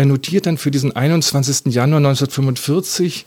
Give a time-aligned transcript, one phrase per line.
[0.00, 1.74] er notiert dann für diesen 21.
[1.74, 3.26] Januar 1945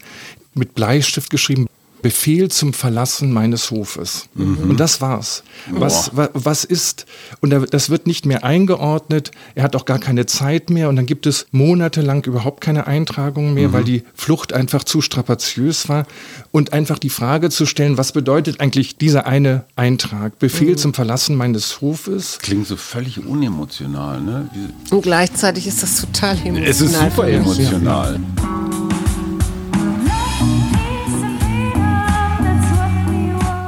[0.56, 1.68] mit Bleistift geschrieben,
[2.04, 4.28] Befehl zum Verlassen meines Hofes.
[4.36, 4.70] Mhm.
[4.70, 5.44] Und das war's.
[5.72, 7.06] Was, was, was ist,
[7.40, 11.06] und das wird nicht mehr eingeordnet, er hat auch gar keine Zeit mehr und dann
[11.06, 13.74] gibt es monatelang überhaupt keine Eintragungen mehr, mhm.
[13.74, 16.06] weil die Flucht einfach zu strapaziös war.
[16.52, 20.38] Und einfach die Frage zu stellen, was bedeutet eigentlich dieser eine Eintrag?
[20.38, 20.78] Befehl mhm.
[20.78, 22.38] zum Verlassen meines Hofes.
[22.42, 24.50] Klingt so völlig unemotional, ne?
[24.92, 26.70] Und gleichzeitig ist das total emotional.
[26.70, 28.20] Es ist super emotional.
[28.20, 28.63] Ja.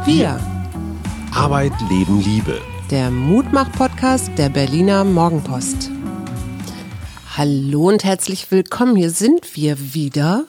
[0.05, 0.39] Wir.
[1.33, 2.61] Arbeit, Leben, Liebe.
[2.91, 5.89] Der Mutmach-Podcast der Berliner Morgenpost.
[7.35, 8.95] Hallo und herzlich willkommen.
[8.95, 10.43] Hier sind wir wieder.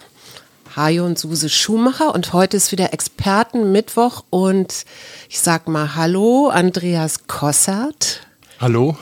[0.77, 4.85] Hajo und Suse Schumacher und heute ist wieder Expertenmittwoch und
[5.31, 8.27] ich sag mal Hallo, Andreas Kossert.
[8.61, 8.99] Hallo.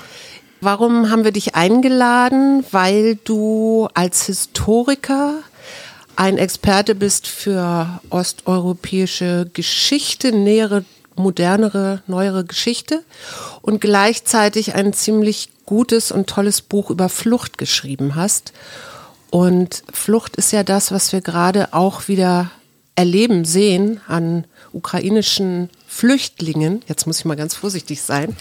[0.60, 2.64] Warum haben wir dich eingeladen?
[2.70, 5.40] Weil du als Historiker
[6.16, 10.84] ein Experte bist für osteuropäische Geschichte, nähere,
[11.16, 13.02] modernere, neuere Geschichte
[13.62, 18.52] und gleichzeitig ein ziemlich gutes und tolles Buch über Flucht geschrieben hast.
[19.30, 22.50] Und Flucht ist ja das, was wir gerade auch wieder
[22.96, 26.82] erleben, sehen an ukrainischen Flüchtlingen.
[26.86, 28.36] Jetzt muss ich mal ganz vorsichtig sein,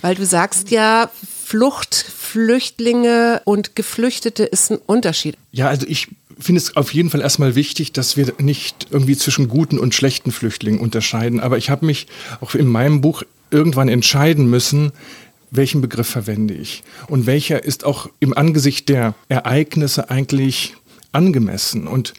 [0.00, 1.10] weil du sagst ja,
[1.44, 5.36] Flucht, Flüchtlinge und Geflüchtete ist ein Unterschied.
[5.50, 6.08] Ja, also ich
[6.38, 10.30] finde es auf jeden Fall erstmal wichtig, dass wir nicht irgendwie zwischen guten und schlechten
[10.30, 11.40] Flüchtlingen unterscheiden.
[11.40, 12.06] Aber ich habe mich
[12.40, 14.92] auch in meinem Buch irgendwann entscheiden müssen,
[15.50, 20.74] welchen Begriff verwende ich und welcher ist auch im Angesicht der Ereignisse eigentlich
[21.12, 21.86] angemessen.
[21.86, 22.12] Und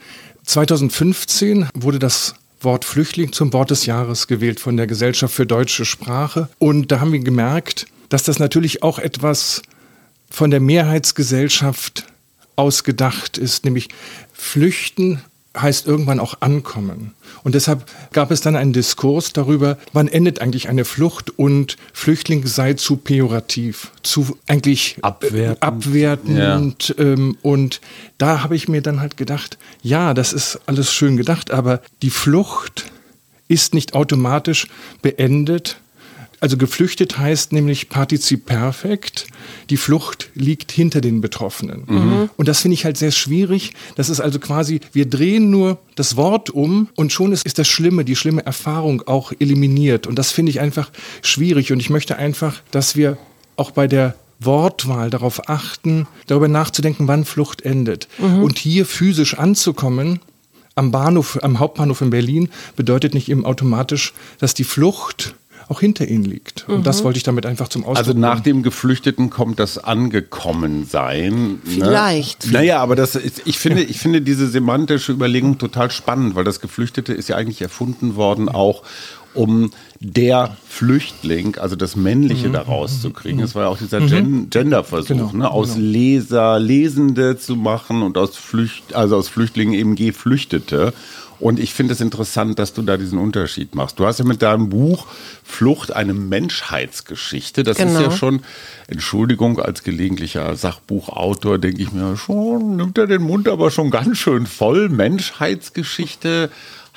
[0.46, 5.86] 2015 wurde das Wort Flüchtling zum Wort des Jahres gewählt von der Gesellschaft für deutsche
[5.86, 6.50] Sprache.
[6.58, 9.62] Und da haben wir gemerkt, dass das natürlich auch etwas
[10.30, 12.06] von der Mehrheitsgesellschaft
[12.60, 13.90] ausgedacht ist, nämlich
[14.34, 15.22] flüchten
[15.58, 17.14] heißt irgendwann auch ankommen.
[17.44, 22.46] Und deshalb gab es dann einen Diskurs darüber, wann endet eigentlich eine Flucht und Flüchtling
[22.46, 25.64] sei zu pejorativ, zu eigentlich abwertend.
[25.64, 27.04] abwertend ja.
[27.04, 27.82] ähm, und
[28.18, 32.12] da habe ich mir dann halt gedacht, ja, das ist alles schön gedacht, aber die
[32.12, 32.92] Flucht
[33.48, 34.68] ist nicht automatisch
[35.02, 35.80] beendet,
[36.40, 39.28] also geflüchtet heißt nämlich Partizip Perfekt.
[39.70, 41.84] Die Flucht liegt hinter den Betroffenen.
[41.86, 42.30] Mhm.
[42.38, 43.74] Und das finde ich halt sehr schwierig.
[43.96, 47.68] Das ist also quasi, wir drehen nur das Wort um und schon ist, ist das
[47.68, 50.08] Schlimme, die schlimme Erfahrung auch eliminiert.
[50.08, 50.92] Und das finde ich einfach
[51.22, 51.74] schwierig.
[51.74, 53.18] Und ich möchte einfach, dass wir
[53.58, 58.08] auch bei der Wortwahl darauf achten, darüber nachzudenken, wann Flucht endet.
[58.18, 58.44] Mhm.
[58.44, 60.20] Und hier physisch anzukommen,
[60.76, 65.36] am Bahnhof, am Hauptbahnhof in Berlin, bedeutet nicht eben automatisch, dass die Flucht
[65.70, 66.68] auch hinter ihnen liegt.
[66.68, 66.84] Und mhm.
[66.84, 71.32] das wollte ich damit einfach zum Ausdruck Also nach dem Geflüchteten kommt das Angekommensein.
[71.32, 71.60] Ne?
[71.64, 72.48] Vielleicht.
[72.48, 72.54] Ne?
[72.54, 76.60] Naja, aber das ist, ich finde, ich finde diese semantische Überlegung total spannend, weil das
[76.60, 78.84] Geflüchtete ist ja eigentlich erfunden worden auch
[79.36, 79.70] um
[80.00, 82.54] der Flüchtling, also das Männliche mhm.
[82.54, 83.40] da rauszukriegen.
[83.42, 84.50] Es war ja auch dieser mhm.
[84.50, 85.52] Genderversuch, genau, ne?
[85.52, 85.88] aus genau.
[85.88, 90.94] Leser Lesende zu machen und aus Flücht, also aus Flüchtlingen eben Geflüchtete.
[91.40, 94.00] Und ich finde es interessant, dass du da diesen Unterschied machst.
[94.00, 95.08] Du hast ja mit deinem Buch
[95.44, 97.64] Flucht eine Menschheitsgeschichte.
[97.64, 97.92] Das genau.
[97.92, 98.16] ist ja genau.
[98.16, 98.42] schon,
[98.88, 104.18] Entschuldigung, als gelegentlicher Sachbuchautor denke ich mir schon, nimmt er den Mund aber schon ganz
[104.18, 104.90] schön voll.
[104.90, 106.50] Menschheitsgeschichte.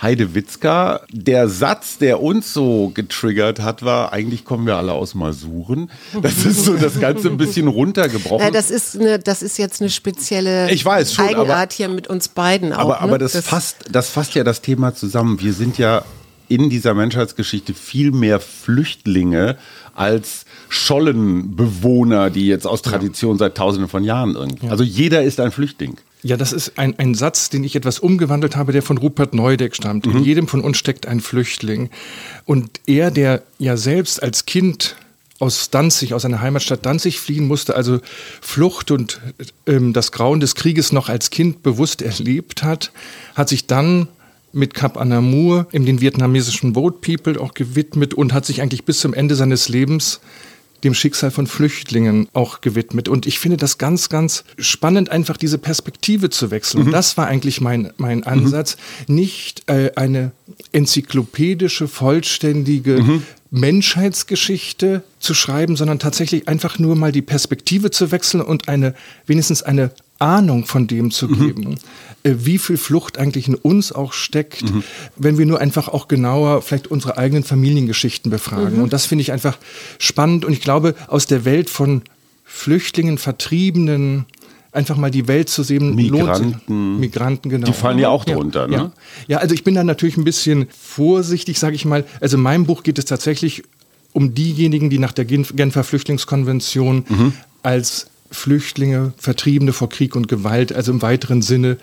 [0.02, 1.02] Heide Witzka.
[1.12, 5.90] Der Satz, der uns so getriggert hat, war, eigentlich kommen wir alle aus Masuren.
[6.20, 8.44] Das ist so das Ganze ein bisschen runtergebrochen.
[8.44, 11.88] Ja, das, ist eine, das ist jetzt eine spezielle ich weiß schon, Eigenart aber, hier
[11.88, 12.80] mit uns beiden auch.
[12.80, 13.18] Aber, aber ne?
[13.18, 15.40] das, das, fasst, das fasst ja das Thema zusammen.
[15.40, 16.04] Wir sind ja
[16.48, 19.56] in dieser Menschheitsgeschichte viel mehr Flüchtlinge
[19.94, 24.68] als Schollenbewohner, die jetzt aus Tradition seit tausenden von Jahren irgendwie.
[24.68, 25.96] Also jeder ist ein Flüchtling.
[26.22, 29.74] Ja, das ist ein, ein Satz, den ich etwas umgewandelt habe, der von Rupert Neudeck
[29.74, 30.06] stammt.
[30.06, 30.18] Mhm.
[30.18, 31.90] In jedem von uns steckt ein Flüchtling.
[32.44, 34.96] Und er, der ja selbst als Kind
[35.40, 37.98] aus Danzig, aus seiner Heimatstadt Danzig fliehen musste, also
[38.40, 39.20] Flucht und
[39.66, 42.92] ähm, das Grauen des Krieges noch als Kind bewusst erlebt hat,
[43.34, 44.06] hat sich dann
[44.52, 49.00] mit Cap Anamur in den vietnamesischen Boat People auch gewidmet und hat sich eigentlich bis
[49.00, 50.20] zum Ende seines Lebens
[50.84, 53.08] dem Schicksal von Flüchtlingen auch gewidmet.
[53.08, 56.86] Und ich finde das ganz, ganz spannend, einfach diese Perspektive zu wechseln.
[56.86, 56.90] Mhm.
[56.90, 58.26] Das war eigentlich mein, mein mhm.
[58.26, 58.76] Ansatz.
[59.06, 59.14] Mhm.
[59.14, 60.32] Nicht äh, eine
[60.72, 63.22] enzyklopädische, vollständige mhm.
[63.50, 68.94] Menschheitsgeschichte zu schreiben, sondern tatsächlich einfach nur mal die Perspektive zu wechseln und eine,
[69.26, 71.38] wenigstens eine Ahnung von dem zu mhm.
[71.38, 71.78] geben.
[72.24, 74.84] Äh, wie viel Flucht eigentlich in uns auch steckt, mhm.
[75.16, 78.76] wenn wir nur einfach auch genauer vielleicht unsere eigenen Familiengeschichten befragen.
[78.76, 78.84] Mhm.
[78.84, 79.58] Und das finde ich einfach
[79.98, 80.44] spannend.
[80.44, 82.02] Und ich glaube, aus der Welt von
[82.44, 84.26] Flüchtlingen, Vertriebenen,
[84.72, 85.94] einfach mal die Welt zu sehen.
[85.94, 86.98] Migranten.
[86.98, 87.66] Migranten, genau.
[87.66, 88.76] Die fallen ja auch drunter, ja, ne?
[88.76, 88.92] Ja.
[89.28, 92.04] ja, also ich bin da natürlich ein bisschen vorsichtig, sage ich mal.
[92.20, 93.64] Also in meinem Buch geht es tatsächlich
[94.12, 97.32] um diejenigen, die nach der Genfer Flüchtlingskonvention mhm.
[97.62, 101.76] als Flüchtlinge, Vertriebene vor Krieg und Gewalt, also im weiteren Sinne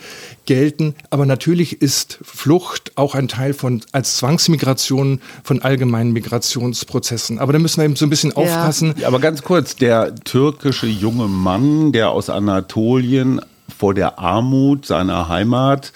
[0.46, 0.96] gelten.
[1.10, 7.40] Aber natürlich ist Flucht auch ein Teil von, als Zwangsmigration von allgemeinen Migrationsprozessen.
[7.40, 8.96] Aber da müssen wir eben so ein bisschen aufpassen.
[8.98, 13.42] Ja, aber ganz kurz, der türkische junge Mann, der aus Anatolien
[13.78, 15.94] vor der Armut seiner Heimat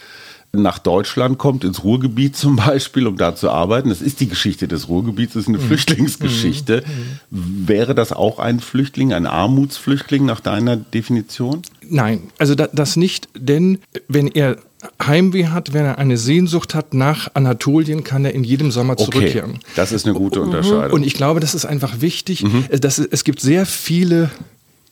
[0.55, 3.89] nach Deutschland kommt, ins Ruhrgebiet zum Beispiel, um da zu arbeiten.
[3.89, 5.63] Das ist die Geschichte des Ruhrgebiets, das ist eine mhm.
[5.63, 6.83] Flüchtlingsgeschichte.
[7.31, 7.67] Mhm.
[7.67, 11.63] Wäre das auch ein Flüchtling, ein Armutsflüchtling nach deiner Definition?
[11.89, 14.57] Nein, also da, das nicht, denn wenn er
[15.01, 19.51] Heimweh hat, wenn er eine Sehnsucht hat nach Anatolien, kann er in jedem Sommer zurückkehren.
[19.55, 20.91] Okay, das ist eine gute Unterscheidung.
[20.91, 22.43] Und ich glaube, das ist einfach wichtig.
[22.43, 22.65] Mhm.
[22.79, 24.29] Dass es gibt sehr viele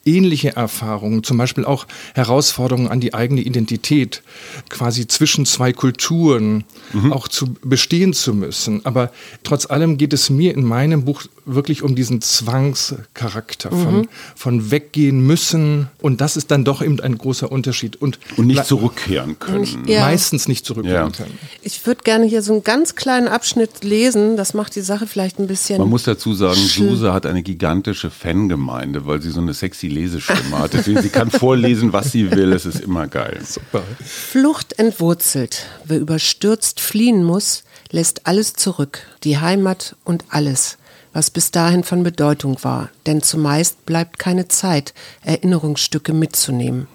[0.06, 4.24] ähnliche Erfahrungen, zum Beispiel auch Herausforderungen an die eigene Identität,
[4.70, 6.64] quasi zwischen zwei Kulturen
[6.94, 7.14] mhm.
[7.14, 8.86] auch zu bestehen zu müssen.
[8.86, 9.12] Aber
[9.44, 13.84] trotz allem geht es mir in meinem Buch wirklich um diesen Zwangscharakter mhm.
[13.84, 15.90] von, von weggehen müssen.
[16.02, 17.96] Und das ist dann doch eben ein großer Unterschied.
[17.96, 19.86] Und, und nicht zurückkehren können.
[19.88, 20.02] Ja.
[20.02, 21.18] Meistens nicht zurückkehren ja.
[21.18, 21.38] können.
[21.62, 24.38] Ich würde gerne hier so einen ganz kleinen Abschnitt lesen.
[24.38, 25.80] Das macht die Sache vielleicht ein bisschen.
[25.80, 30.60] Man muss dazu sagen, Suse hat eine gigantische Fangemeinde, weil sie so eine sexy Lesestimme
[30.60, 30.74] hat.
[30.74, 32.54] Deswegen, sie kann vorlesen, was sie will.
[32.54, 33.42] Es ist immer geil.
[33.46, 33.84] Super.
[34.06, 35.66] Flucht entwurzelt.
[35.86, 39.00] Wer überstürzt fliehen muss, lässt alles zurück.
[39.24, 40.78] Die Heimat und alles
[41.14, 44.94] was bis dahin von Bedeutung war, denn zumeist bleibt keine Zeit,
[45.24, 46.88] Erinnerungsstücke mitzunehmen.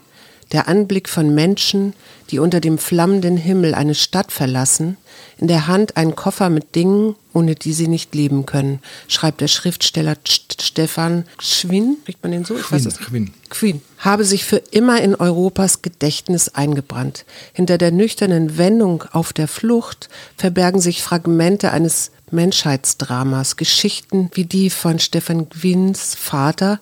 [0.52, 1.94] Der Anblick von Menschen,
[2.31, 4.96] die unter dem flammenden Himmel eine Stadt verlassen,
[5.38, 9.49] in der Hand ein Koffer mit Dingen, ohne die sie nicht leben können, schreibt der
[9.49, 12.56] Schriftsteller Stefan Schwinn, kriegt man den so?
[12.56, 12.99] Ich weiß es.
[12.99, 13.32] Quinn.
[13.50, 13.82] Quinn.
[13.99, 17.25] Habe sich für immer in Europas Gedächtnis eingebrannt.
[17.52, 24.70] Hinter der nüchternen Wendung auf der Flucht verbergen sich Fragmente eines Menschheitsdramas, Geschichten wie die
[24.70, 26.81] von Stefan Gwins Vater,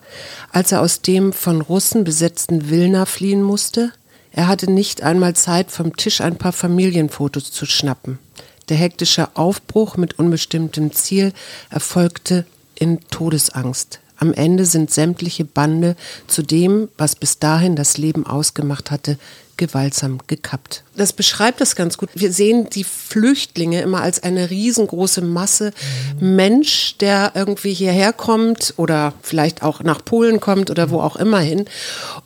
[0.51, 3.91] als er aus dem von Russen besetzten Wilna fliehen musste.
[4.37, 8.19] Er hatte nicht einmal Zeit, vom Tisch ein paar Familienfotos zu schnappen.
[8.67, 11.31] Der hektische Aufbruch mit unbestimmtem Ziel
[11.69, 12.45] erfolgte
[12.77, 14.01] in Todesangst.
[14.17, 15.95] Am Ende sind sämtliche Bande
[16.27, 19.17] zu dem, was bis dahin das Leben ausgemacht hatte,
[19.57, 20.83] gewaltsam gekappt.
[20.95, 22.09] Das beschreibt das ganz gut.
[22.13, 25.71] Wir sehen die Flüchtlinge immer als eine riesengroße Masse
[26.19, 31.39] Mensch, der irgendwie hierher kommt oder vielleicht auch nach Polen kommt oder wo auch immer
[31.39, 31.65] hin.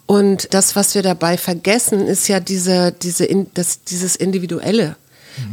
[0.06, 4.96] Und das, was wir dabei vergessen, ist ja diese, diese, das, dieses Individuelle,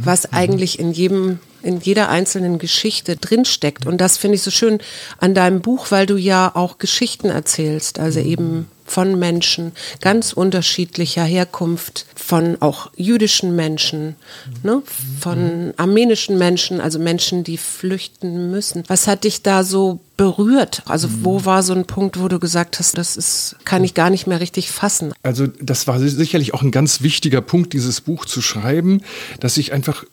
[0.02, 3.84] was eigentlich in jedem in jeder einzelnen Geschichte drinsteckt.
[3.84, 4.78] Und das finde ich so schön
[5.18, 11.24] an deinem Buch, weil du ja auch Geschichten erzählst, also eben von Menschen ganz unterschiedlicher
[11.24, 14.16] Herkunft, von auch jüdischen Menschen,
[14.62, 14.82] ne?
[15.20, 18.84] von armenischen Menschen, also Menschen, die flüchten müssen.
[18.88, 20.82] Was hat dich da so berührt?
[20.86, 24.10] Also wo war so ein Punkt, wo du gesagt hast, das ist, kann ich gar
[24.10, 25.12] nicht mehr richtig fassen?
[25.22, 29.02] Also das war sicherlich auch ein ganz wichtiger Punkt, dieses Buch zu schreiben,
[29.40, 30.04] dass ich einfach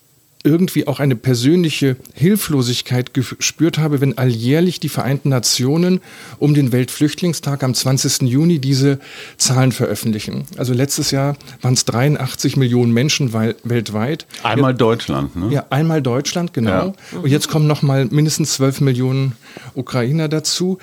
[0.46, 6.00] irgendwie auch eine persönliche Hilflosigkeit gespürt habe, wenn alljährlich die Vereinten Nationen
[6.38, 8.22] um den Weltflüchtlingstag am 20.
[8.22, 9.00] Juni diese
[9.36, 10.44] Zahlen veröffentlichen.
[10.56, 14.26] Also letztes Jahr waren es 83 Millionen Menschen weltweit.
[14.44, 15.52] Einmal Deutschland, ne?
[15.52, 16.94] Ja, einmal Deutschland, genau.
[17.12, 17.20] Ja.
[17.20, 19.32] Und jetzt kommen noch mal mindestens 12 Millionen
[19.74, 20.78] Ukrainer dazu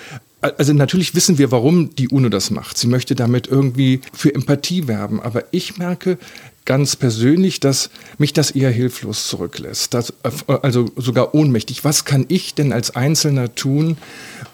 [0.58, 2.78] also natürlich wissen wir, warum die UNO das macht.
[2.78, 5.22] Sie möchte damit irgendwie für Empathie werben.
[5.22, 6.18] Aber ich merke,
[6.66, 10.14] ganz persönlich, dass mich das eher hilflos zurücklässt, das,
[10.48, 11.84] also sogar ohnmächtig.
[11.84, 13.98] Was kann ich denn als Einzelner tun?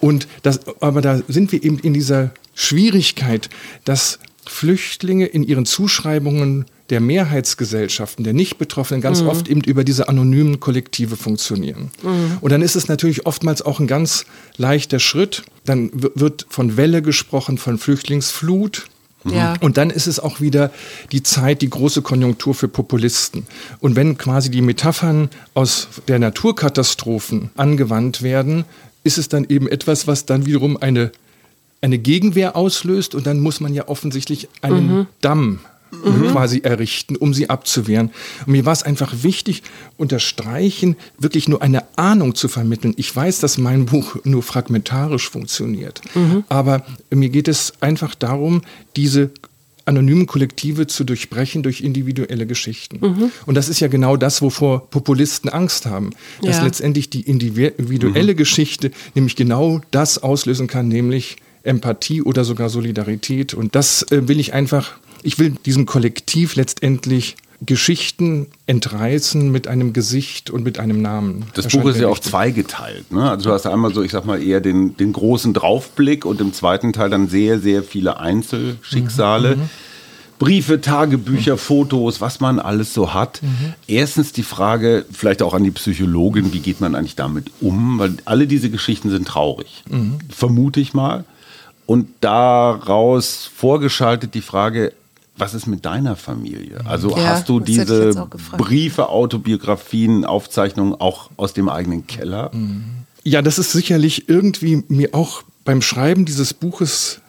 [0.00, 3.48] Und das, aber da sind wir eben in dieser Schwierigkeit,
[3.84, 9.28] dass Flüchtlinge in ihren Zuschreibungen der Mehrheitsgesellschaften, der Nicht-Betroffenen, ganz mhm.
[9.28, 11.92] oft eben über diese anonymen Kollektive funktionieren.
[12.02, 12.38] Mhm.
[12.40, 14.26] Und dann ist es natürlich oftmals auch ein ganz
[14.56, 15.44] leichter Schritt.
[15.64, 18.86] Dann wird von Welle gesprochen, von Flüchtlingsflut.
[19.24, 19.34] Mhm.
[19.34, 19.54] Ja.
[19.60, 20.70] Und dann ist es auch wieder
[21.12, 23.46] die Zeit, die große Konjunktur für Populisten.
[23.80, 28.64] Und wenn quasi die Metaphern aus der Naturkatastrophen angewandt werden,
[29.04, 31.12] ist es dann eben etwas, was dann wiederum eine,
[31.80, 35.06] eine Gegenwehr auslöst und dann muss man ja offensichtlich einen mhm.
[35.20, 36.28] Damm mhm.
[36.30, 38.10] quasi errichten, um sie abzuwehren.
[38.46, 39.62] Und mir war es einfach wichtig,
[39.96, 42.94] unterstreichen, wirklich nur eine Ahnung zu vermitteln.
[42.96, 46.44] Ich weiß, dass mein Buch nur fragmentarisch funktioniert, mhm.
[46.48, 48.62] aber mir geht es einfach darum,
[48.96, 49.30] diese
[49.90, 52.98] anonymen Kollektive zu durchbrechen durch individuelle Geschichten.
[53.00, 53.32] Mhm.
[53.46, 56.10] Und das ist ja genau das, wovor Populisten Angst haben,
[56.42, 56.64] dass ja.
[56.64, 58.36] letztendlich die individuelle mhm.
[58.36, 63.52] Geschichte nämlich genau das auslösen kann, nämlich Empathie oder sogar Solidarität.
[63.52, 64.92] Und das äh, will ich einfach,
[65.22, 71.44] ich will diesem Kollektiv letztendlich Geschichten entreißen mit einem Gesicht und mit einem Namen.
[71.54, 73.12] Das Buch ist ja auch zweigeteilt.
[73.12, 73.28] Ne?
[73.28, 76.54] Also du hast einmal so, ich sag mal, eher den, den großen Draufblick und im
[76.54, 79.56] zweiten Teil dann sehr, sehr viele Einzelschicksale.
[79.56, 79.70] Mhm, mhm.
[80.38, 81.58] Briefe, Tagebücher, mhm.
[81.58, 83.42] Fotos, was man alles so hat.
[83.42, 83.74] Mhm.
[83.86, 87.98] Erstens die Frage, vielleicht auch an die Psychologin, wie geht man eigentlich damit um?
[87.98, 90.18] Weil alle diese Geschichten sind traurig, mhm.
[90.30, 91.24] vermute ich mal.
[91.84, 94.94] Und daraus vorgeschaltet die Frage,
[95.40, 96.80] was ist mit deiner Familie?
[96.84, 102.50] Also ja, hast du diese Briefe, Autobiografien, Aufzeichnungen auch aus dem eigenen Keller?
[103.24, 107.20] Ja, das ist sicherlich irgendwie mir auch beim Schreiben dieses Buches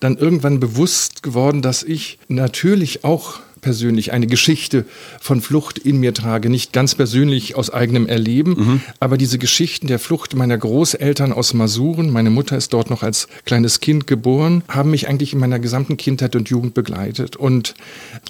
[0.00, 4.84] dann irgendwann bewusst geworden, dass ich natürlich auch persönlich eine Geschichte
[5.20, 6.50] von Flucht in mir trage.
[6.50, 8.80] Nicht ganz persönlich aus eigenem Erleben, mhm.
[9.00, 13.28] aber diese Geschichten der Flucht meiner Großeltern aus Masuren, meine Mutter ist dort noch als
[13.44, 17.36] kleines Kind geboren, haben mich eigentlich in meiner gesamten Kindheit und Jugend begleitet.
[17.36, 17.74] Und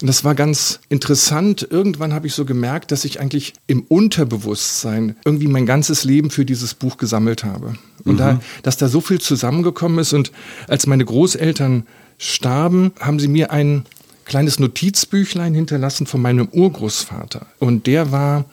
[0.01, 1.67] das war ganz interessant.
[1.69, 6.45] Irgendwann habe ich so gemerkt, dass ich eigentlich im Unterbewusstsein irgendwie mein ganzes Leben für
[6.45, 7.75] dieses Buch gesammelt habe.
[8.05, 8.17] Und mhm.
[8.17, 10.13] da, dass da so viel zusammengekommen ist.
[10.13, 10.31] Und
[10.67, 11.85] als meine Großeltern
[12.17, 13.85] starben, haben sie mir einen
[14.29, 17.47] kleines Notizbüchlein hinterlassen von meinem Urgroßvater.
[17.59, 18.45] Und der war,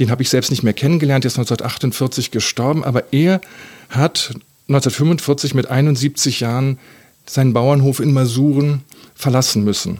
[0.00, 3.40] den habe ich selbst nicht mehr kennengelernt, der ist 1948 gestorben, aber er
[3.90, 4.34] hat
[4.68, 6.78] 1945 mit 71 Jahren
[7.26, 8.82] seinen Bauernhof in Masuren
[9.14, 9.98] verlassen müssen.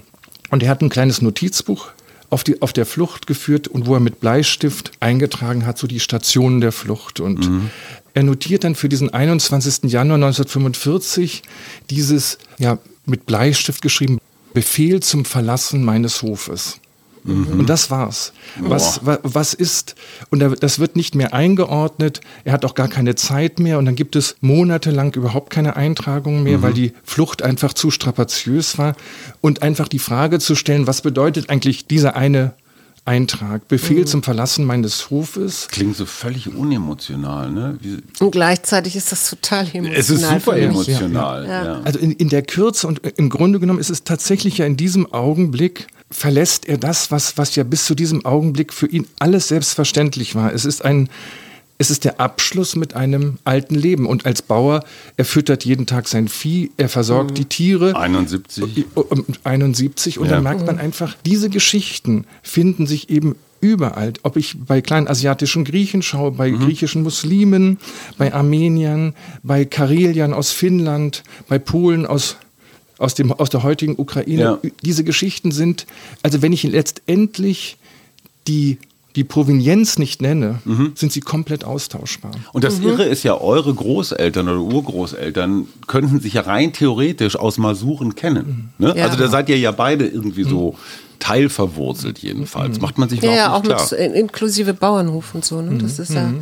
[0.50, 1.90] Und er hat ein kleines Notizbuch
[2.30, 6.00] auf, die, auf der Flucht geführt und wo er mit Bleistift eingetragen hat, so die
[6.00, 7.20] Stationen der Flucht.
[7.20, 7.70] Und mhm.
[8.14, 9.90] er notiert dann für diesen 21.
[9.90, 11.42] Januar 1945
[11.90, 14.18] dieses, ja, mit Bleistift geschrieben,
[14.58, 16.80] Befehl zum Verlassen meines Hofes.
[17.22, 17.60] Mhm.
[17.60, 18.32] Und das war's.
[18.58, 19.94] Was, was, was ist,
[20.30, 23.94] und das wird nicht mehr eingeordnet, er hat auch gar keine Zeit mehr und dann
[23.94, 26.62] gibt es monatelang überhaupt keine Eintragungen mehr, mhm.
[26.62, 28.96] weil die Flucht einfach zu strapaziös war.
[29.40, 32.54] Und einfach die Frage zu stellen, was bedeutet eigentlich dieser eine
[33.08, 34.06] Eintrag, Befehl mhm.
[34.06, 35.68] zum Verlassen meines Hofes.
[35.70, 37.78] Klingt so völlig unemotional, ne?
[37.80, 39.98] Wie und gleichzeitig ist das total emotional.
[39.98, 41.46] Es ist super emotional.
[41.46, 41.80] Ja, ja.
[41.84, 45.12] Also in, in der Kürze und im Grunde genommen ist es tatsächlich ja in diesem
[45.12, 50.34] Augenblick verlässt er das, was, was ja bis zu diesem Augenblick für ihn alles selbstverständlich
[50.34, 50.52] war.
[50.52, 51.08] Es ist ein
[51.78, 54.06] es ist der Abschluss mit einem alten Leben.
[54.06, 54.84] Und als Bauer,
[55.16, 57.34] er füttert jeden Tag sein Vieh, er versorgt mhm.
[57.36, 57.96] die Tiere.
[57.96, 58.86] 71.
[59.44, 60.18] 71.
[60.18, 60.32] Und ja.
[60.32, 64.12] dann merkt man einfach, diese Geschichten finden sich eben überall.
[64.24, 66.60] Ob ich bei kleinen asiatischen Griechen schaue, bei mhm.
[66.60, 67.78] griechischen Muslimen,
[68.18, 72.36] bei Armeniern, bei Kareliern aus Finnland, bei Polen aus
[72.98, 74.42] aus, dem, aus der heutigen Ukraine.
[74.42, 74.58] Ja.
[74.82, 75.86] Diese Geschichten sind,
[76.24, 77.76] also wenn ich letztendlich
[78.48, 78.78] die
[79.16, 80.92] die Provenienz nicht nenne, mhm.
[80.94, 82.32] sind sie komplett austauschbar.
[82.52, 82.88] Und das mhm.
[82.88, 88.72] Irre ist ja, eure Großeltern oder Urgroßeltern könnten sich ja rein theoretisch aus Masuren kennen.
[88.78, 88.86] Mhm.
[88.86, 88.94] Ne?
[88.96, 89.06] Ja.
[89.06, 90.76] Also da seid ihr ja beide irgendwie so mhm.
[91.18, 92.76] teilverwurzelt jedenfalls.
[92.76, 92.82] Mhm.
[92.82, 93.84] Macht man sich ja, ja auch klar.
[93.90, 95.62] Mit, inklusive Bauernhof und so.
[95.62, 95.78] Ne?
[95.78, 96.32] Das ist ja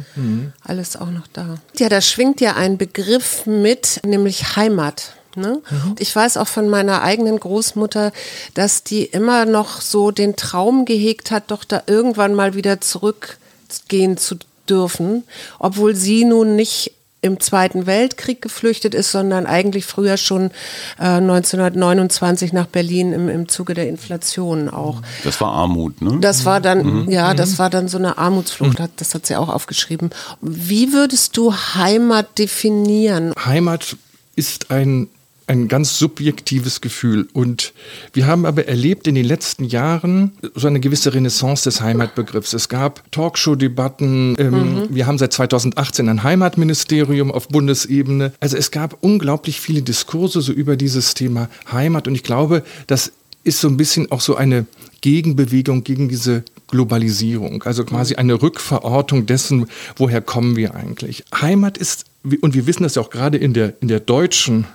[0.62, 1.56] alles auch noch da.
[1.78, 5.15] Ja, da schwingt ja ein Begriff mit, nämlich Heimat.
[5.36, 5.60] Ne?
[5.70, 5.94] Mhm.
[5.98, 8.12] Ich weiß auch von meiner eigenen Großmutter,
[8.54, 14.16] dass die immer noch so den Traum gehegt hat, doch da irgendwann mal wieder zurückgehen
[14.16, 14.36] zu
[14.68, 15.24] dürfen,
[15.58, 20.50] obwohl sie nun nicht im Zweiten Weltkrieg geflüchtet ist, sondern eigentlich früher schon
[20.98, 25.02] äh, 1929 nach Berlin im, im Zuge der Inflation auch.
[25.24, 26.18] Das war Armut, ne?
[26.20, 27.10] Das war dann, mhm.
[27.10, 27.58] ja, das mhm.
[27.58, 28.88] war dann so eine Armutsflucht, mhm.
[28.96, 30.10] das hat sie auch aufgeschrieben.
[30.40, 33.32] Wie würdest du Heimat definieren?
[33.44, 33.96] Heimat
[34.36, 35.08] ist ein
[35.46, 37.28] ein ganz subjektives Gefühl.
[37.32, 37.72] Und
[38.12, 42.52] wir haben aber erlebt in den letzten Jahren so eine gewisse Renaissance des Heimatbegriffs.
[42.52, 44.36] Es gab Talkshow-Debatten.
[44.38, 44.86] Ähm, mhm.
[44.90, 48.32] Wir haben seit 2018 ein Heimatministerium auf Bundesebene.
[48.40, 52.08] Also es gab unglaublich viele Diskurse so über dieses Thema Heimat.
[52.08, 53.12] Und ich glaube, das
[53.44, 54.66] ist so ein bisschen auch so eine
[55.00, 61.24] Gegenbewegung gegen diese Globalisierung, also quasi eine Rückverortung dessen, woher kommen wir eigentlich.
[61.32, 62.06] Heimat ist,
[62.40, 64.66] und wir wissen das ja auch gerade in der, in der deutschen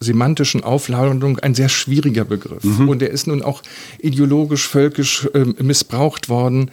[0.00, 2.64] semantischen Aufladung ein sehr schwieriger Begriff.
[2.64, 2.88] Mhm.
[2.88, 3.62] Und er ist nun auch
[3.98, 6.70] ideologisch, völkisch äh, missbraucht worden.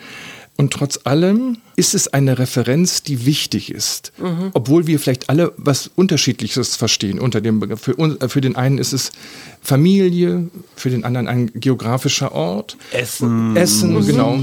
[0.58, 4.12] Und trotz allem ist es eine Referenz, die wichtig ist.
[4.18, 4.52] Mhm.
[4.54, 7.82] Obwohl wir vielleicht alle was Unterschiedliches verstehen unter dem Begriff.
[7.82, 9.12] Für, äh, für, den einen ist es
[9.62, 12.78] Familie, für den anderen ein geografischer Ort.
[12.92, 13.56] Essen.
[13.58, 14.40] Essen, Musik, genau.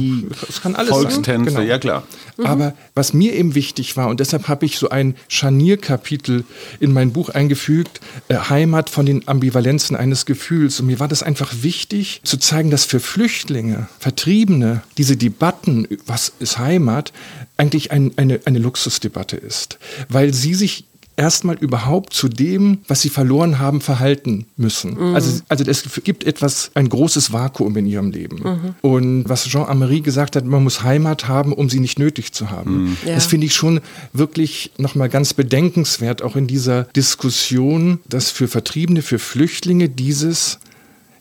[0.47, 1.61] Das kann alles Volkstänze, sein.
[1.61, 1.61] Genau.
[1.61, 2.07] ja klar.
[2.37, 2.47] Mhm.
[2.47, 6.45] Aber was mir eben wichtig war, und deshalb habe ich so ein Scharnierkapitel
[6.81, 10.81] in mein Buch eingefügt, äh, Heimat von den Ambivalenzen eines Gefühls.
[10.81, 16.33] Und mir war das einfach wichtig, zu zeigen, dass für Flüchtlinge, Vertriebene, diese Debatten, was
[16.39, 17.13] ist Heimat,
[17.57, 20.87] eigentlich ein, eine, eine Luxusdebatte ist, weil sie sich
[21.17, 24.95] erstmal überhaupt zu dem, was sie verloren haben, verhalten müssen.
[24.95, 25.15] Mhm.
[25.15, 28.37] Also, also es gibt etwas, ein großes Vakuum in ihrem Leben.
[28.37, 28.75] Mhm.
[28.81, 32.51] Und was Jean Amery gesagt hat, man muss Heimat haben, um sie nicht nötig zu
[32.51, 32.85] haben.
[32.85, 32.97] Mhm.
[33.07, 33.15] Ja.
[33.15, 33.81] Das finde ich schon
[34.13, 40.59] wirklich nochmal ganz bedenkenswert, auch in dieser Diskussion, dass für Vertriebene, für Flüchtlinge dieses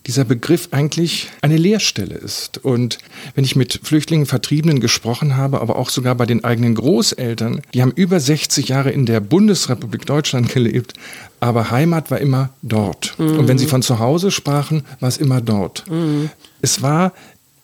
[0.08, 2.58] dieser Begriff eigentlich eine Leerstelle ist.
[2.58, 2.98] Und
[3.36, 7.82] wenn ich mit Flüchtlingen, Vertriebenen gesprochen habe, aber auch sogar bei den eigenen Großeltern, die
[7.82, 10.94] haben über 60 Jahre in der Bundesrepublik Deutschland gelebt,
[11.40, 13.18] aber Heimat war immer dort.
[13.20, 13.40] Mhm.
[13.40, 15.90] Und wenn sie von zu Hause sprachen, war es immer dort.
[15.90, 16.30] Mhm.
[16.62, 17.14] Es war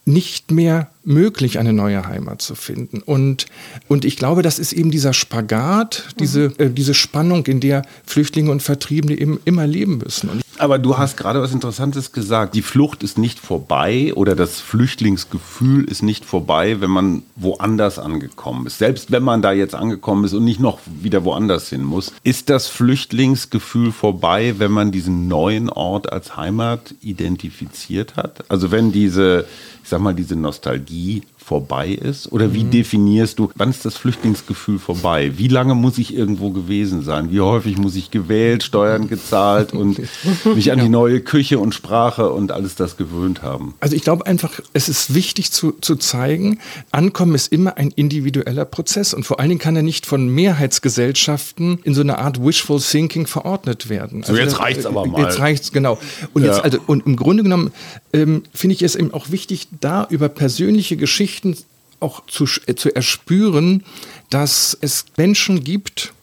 [0.06, 3.02] nicht mehr möglich, eine neue Heimat zu finden.
[3.02, 3.46] Und,
[3.88, 6.56] und ich glaube, das ist eben dieser Spagat, diese, mhm.
[6.58, 10.30] äh, diese Spannung, in der Flüchtlinge und Vertriebene eben immer leben müssen.
[10.30, 12.56] Und aber du hast gerade was Interessantes gesagt.
[12.56, 18.66] Die Flucht ist nicht vorbei oder das Flüchtlingsgefühl ist nicht vorbei, wenn man woanders angekommen
[18.66, 18.80] ist.
[18.80, 22.12] Selbst wenn man da jetzt angekommen ist und nicht noch wieder woanders hin muss.
[22.24, 28.50] Ist das Flüchtlingsgefühl vorbei, wenn man diesen neuen Ort als Heimat identifiziert hat?
[28.50, 29.46] Also wenn diese,
[29.84, 31.24] ich sag mal, diese Nostalgie い。
[31.48, 32.30] Vorbei ist?
[32.34, 32.72] Oder wie mhm.
[32.72, 35.32] definierst du, wann ist das Flüchtlingsgefühl vorbei?
[35.38, 37.32] Wie lange muss ich irgendwo gewesen sein?
[37.32, 40.02] Wie häufig muss ich gewählt, Steuern gezahlt und
[40.56, 43.76] mich an die neue Küche und Sprache und alles das gewöhnt haben?
[43.80, 46.60] Also ich glaube einfach, es ist wichtig zu, zu zeigen,
[46.92, 51.80] Ankommen ist immer ein individueller Prozess und vor allen Dingen kann er nicht von Mehrheitsgesellschaften
[51.86, 54.24] in so eine Art Wishful Thinking verordnet werden.
[54.24, 55.22] So, also jetzt reicht es aber mal.
[55.22, 55.98] Jetzt reicht es, genau.
[56.34, 56.50] Und, ja.
[56.50, 57.72] jetzt, also, und im Grunde genommen
[58.12, 61.66] ähm, finde ich es eben auch wichtig, da über persönliche Geschichten Geschichten
[62.00, 63.84] auch zu, äh, zu erspüren,
[64.30, 66.14] dass es Menschen gibt,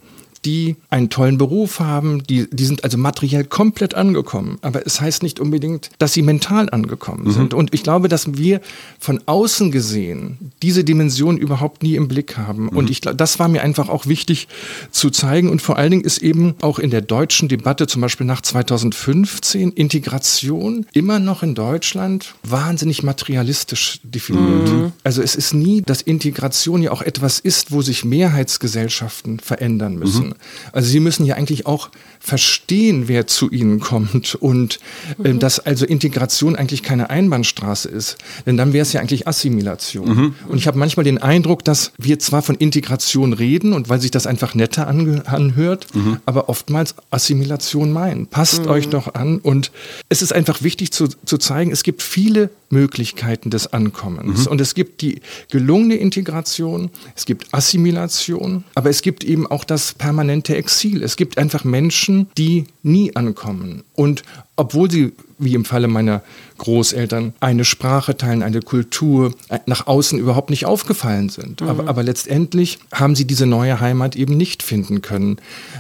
[0.45, 4.59] die einen tollen Beruf haben, die, die sind also materiell komplett angekommen.
[4.63, 7.33] Aber es heißt nicht unbedingt, dass sie mental angekommen mhm.
[7.33, 7.55] sind.
[7.55, 8.61] Und ich glaube, dass wir
[8.99, 12.65] von außen gesehen diese Dimension überhaupt nie im Blick haben.
[12.65, 12.69] Mhm.
[12.71, 14.49] Und ich glaube, das war mir einfach auch wichtig
[14.91, 15.49] zu zeigen.
[15.49, 19.71] Und vor allen Dingen ist eben auch in der deutschen Debatte, zum Beispiel nach 2015,
[19.73, 24.69] Integration immer noch in Deutschland wahnsinnig materialistisch definiert.
[24.69, 24.93] Mhm.
[25.03, 30.34] Also es ist nie, dass Integration ja auch etwas ist, wo sich Mehrheitsgesellschaften verändern müssen.
[30.73, 34.81] Also sie müssen ja eigentlich auch verstehen, wer zu ihnen kommt und
[35.23, 35.39] äh, mhm.
[35.39, 38.17] dass also Integration eigentlich keine Einbahnstraße ist.
[38.47, 40.09] Denn dann wäre es ja eigentlich Assimilation.
[40.09, 40.35] Mhm.
[40.49, 44.11] Und ich habe manchmal den Eindruck, dass wir zwar von Integration reden und weil sich
[44.11, 46.19] das einfach netter anhört, mhm.
[46.25, 48.27] aber oftmals Assimilation meinen.
[48.27, 48.71] Passt mhm.
[48.71, 49.39] euch doch an.
[49.39, 49.71] Und
[50.09, 54.47] es ist einfach wichtig zu, zu zeigen, es gibt viele Möglichkeiten des Ankommens.
[54.47, 54.53] Mhm.
[54.53, 55.21] Und es gibt die
[55.51, 60.24] gelungene Integration, es gibt Assimilation, aber es gibt eben auch das permanente
[60.57, 61.03] Exil.
[61.03, 63.85] Es gibt einfach Menschen, die nie ankommen.
[63.95, 64.23] Und
[64.57, 66.23] obwohl sie wie im Falle meiner
[66.59, 71.61] Großeltern, eine Sprache teilen, eine Kultur äh, nach außen überhaupt nicht aufgefallen sind.
[71.61, 71.69] Mhm.
[71.69, 75.39] Aber, aber letztendlich haben sie diese neue Heimat eben nicht finden können.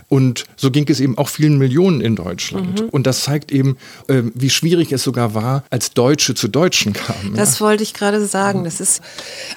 [0.08, 2.80] Und so ging es eben auch vielen Millionen in Deutschland.
[2.80, 2.88] Mhm.
[2.88, 3.76] Und das zeigt eben,
[4.08, 7.34] äh, wie schwierig es sogar war, als Deutsche zu Deutschen kamen.
[7.34, 7.66] Das ja.
[7.66, 8.64] wollte ich gerade sagen.
[8.64, 9.00] Das ist,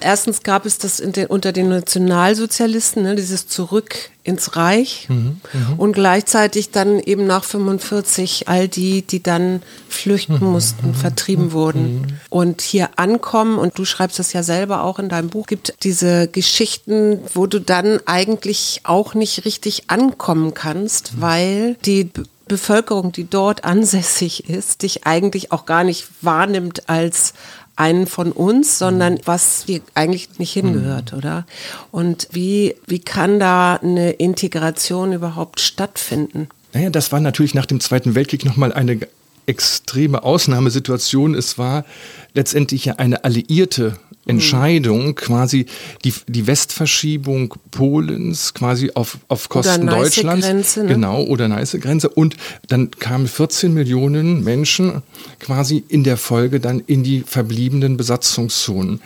[0.01, 5.73] erstens gab es das den, unter den Nationalsozialisten, ne, dieses Zurück ins Reich mhm, mhm.
[5.77, 10.51] und gleichzeitig dann eben nach 45 all die, die dann flüchten mhm.
[10.51, 13.57] mussten, vertrieben wurden und hier ankommen.
[13.57, 15.47] Und du schreibst das ja selber auch in deinem Buch.
[15.47, 22.09] Gibt diese Geschichten, wo du dann eigentlich auch nicht richtig ankommen kannst, weil die
[22.47, 27.33] Bevölkerung, die dort ansässig ist, dich eigentlich auch gar nicht wahrnimmt als
[27.77, 31.45] einen von uns, sondern was hier eigentlich nicht hingehört, oder?
[31.91, 36.49] Und wie, wie kann da eine Integration überhaupt stattfinden?
[36.73, 38.99] Naja, das war natürlich nach dem Zweiten Weltkrieg nochmal eine
[39.47, 41.33] extreme Ausnahmesituation.
[41.33, 41.85] Es war
[42.33, 45.65] letztendlich ja eine alliierte Entscheidung, quasi
[46.03, 50.45] die, die Westverschiebung Polens quasi auf, auf Kosten oder Deutschlands.
[50.45, 50.89] Grenze, ne?
[50.89, 52.09] Genau, oder Neiße Grenze.
[52.09, 52.35] Und
[52.67, 55.01] dann kamen 14 Millionen Menschen
[55.39, 58.99] quasi in der Folge dann in die verbliebenen Besatzungszonen.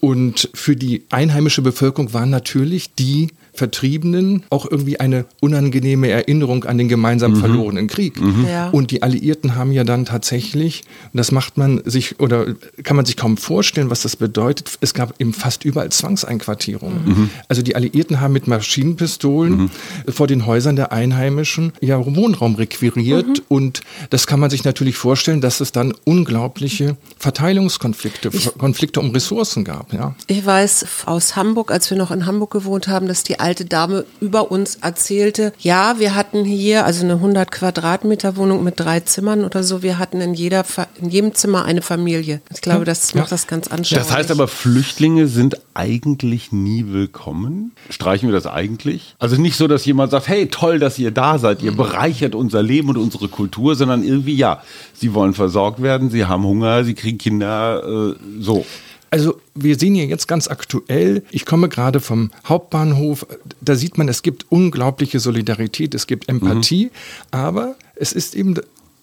[0.00, 6.78] Und für die einheimische Bevölkerung waren natürlich die Vertriebenen auch irgendwie eine unangenehme Erinnerung an
[6.78, 7.36] den gemeinsam mhm.
[7.36, 8.20] verlorenen Krieg.
[8.20, 8.46] Mhm.
[8.48, 8.68] Ja.
[8.70, 12.46] Und die Alliierten haben ja dann tatsächlich, und das macht man sich oder
[12.82, 17.04] kann man sich kaum vorstellen, was das bedeutet, es gab eben fast überall Zwangseinquartierungen.
[17.04, 17.30] Mhm.
[17.48, 19.70] Also die Alliierten haben mit Maschinenpistolen mhm.
[20.08, 23.44] vor den Häusern der Einheimischen ja Wohnraum requiriert mhm.
[23.48, 29.10] und das kann man sich natürlich vorstellen, dass es dann unglaubliche Verteilungskonflikte, ich, Konflikte um
[29.10, 29.92] Ressourcen gab.
[29.92, 30.14] Ja.
[30.26, 34.04] Ich weiß aus Hamburg, als wir noch in Hamburg gewohnt haben, dass die alte Dame
[34.20, 39.44] über uns erzählte, ja, wir hatten hier also eine 100 Quadratmeter Wohnung mit drei Zimmern
[39.44, 39.84] oder so.
[39.84, 40.64] Wir hatten in, jeder,
[41.00, 42.40] in jedem Zimmer eine Familie.
[42.52, 44.04] Ich glaube, das macht das ganz anschaulich.
[44.04, 47.70] Das heißt aber, Flüchtlinge sind eigentlich nie willkommen.
[47.88, 49.14] Streichen wir das eigentlich?
[49.20, 51.62] Also nicht so, dass jemand sagt, hey, toll, dass ihr da seid.
[51.62, 54.60] Ihr bereichert unser Leben und unsere Kultur, sondern irgendwie, ja,
[54.92, 58.66] sie wollen versorgt werden, sie haben Hunger, sie kriegen Kinder, äh, so.
[59.10, 63.26] Also wir sehen hier jetzt ganz aktuell, ich komme gerade vom Hauptbahnhof,
[63.60, 66.90] da sieht man, es gibt unglaubliche Solidarität, es gibt Empathie, mhm.
[67.30, 68.56] aber es ist eben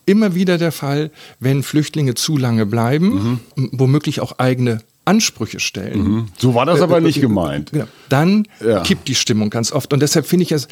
[0.05, 3.69] immer wieder der Fall, wenn Flüchtlinge zu lange bleiben, mhm.
[3.71, 6.03] womöglich auch eigene Ansprüche stellen.
[6.03, 6.27] Mhm.
[6.37, 7.71] So war das aber nicht gemeint.
[7.71, 7.85] Genau.
[8.09, 8.81] Dann ja.
[8.81, 9.91] kippt die Stimmung ganz oft.
[9.93, 10.67] Und deshalb finde ich es,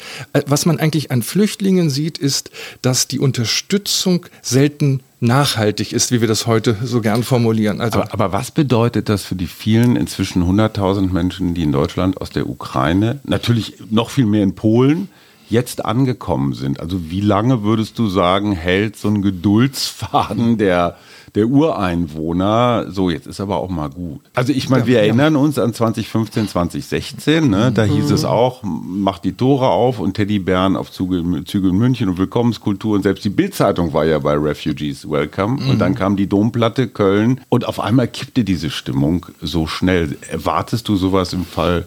[0.46, 6.28] was man eigentlich an Flüchtlingen sieht, ist, dass die Unterstützung selten nachhaltig ist, wie wir
[6.28, 7.80] das heute so gern formulieren.
[7.80, 12.20] Also aber, aber was bedeutet das für die vielen inzwischen 100.000 Menschen, die in Deutschland
[12.20, 15.08] aus der Ukraine, natürlich noch viel mehr in Polen,
[15.48, 16.80] jetzt angekommen sind?
[16.80, 20.96] Also wie lange würdest du sagen, hält so ein Geduldsfaden der
[21.34, 24.20] der Ureinwohner, so jetzt ist aber auch mal gut.
[24.34, 27.72] Also ich meine, wir ja, erinnern uns an 2015, 2016, ne?
[27.72, 27.92] da mhm.
[27.92, 32.18] hieß es auch, macht die Tore auf und Teddybären auf Züge, Züge in München und
[32.18, 35.70] Willkommenskultur und selbst die Bildzeitung war ja bei Refugees Welcome mhm.
[35.70, 40.18] und dann kam die Domplatte Köln und auf einmal kippte diese Stimmung so schnell.
[40.30, 41.86] Erwartest du sowas im Fall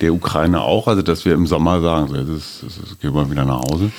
[0.00, 3.28] der Ukraine auch, also dass wir im Sommer sagen, das, ist, das ist, gehen wir
[3.30, 3.90] wieder nach Hause?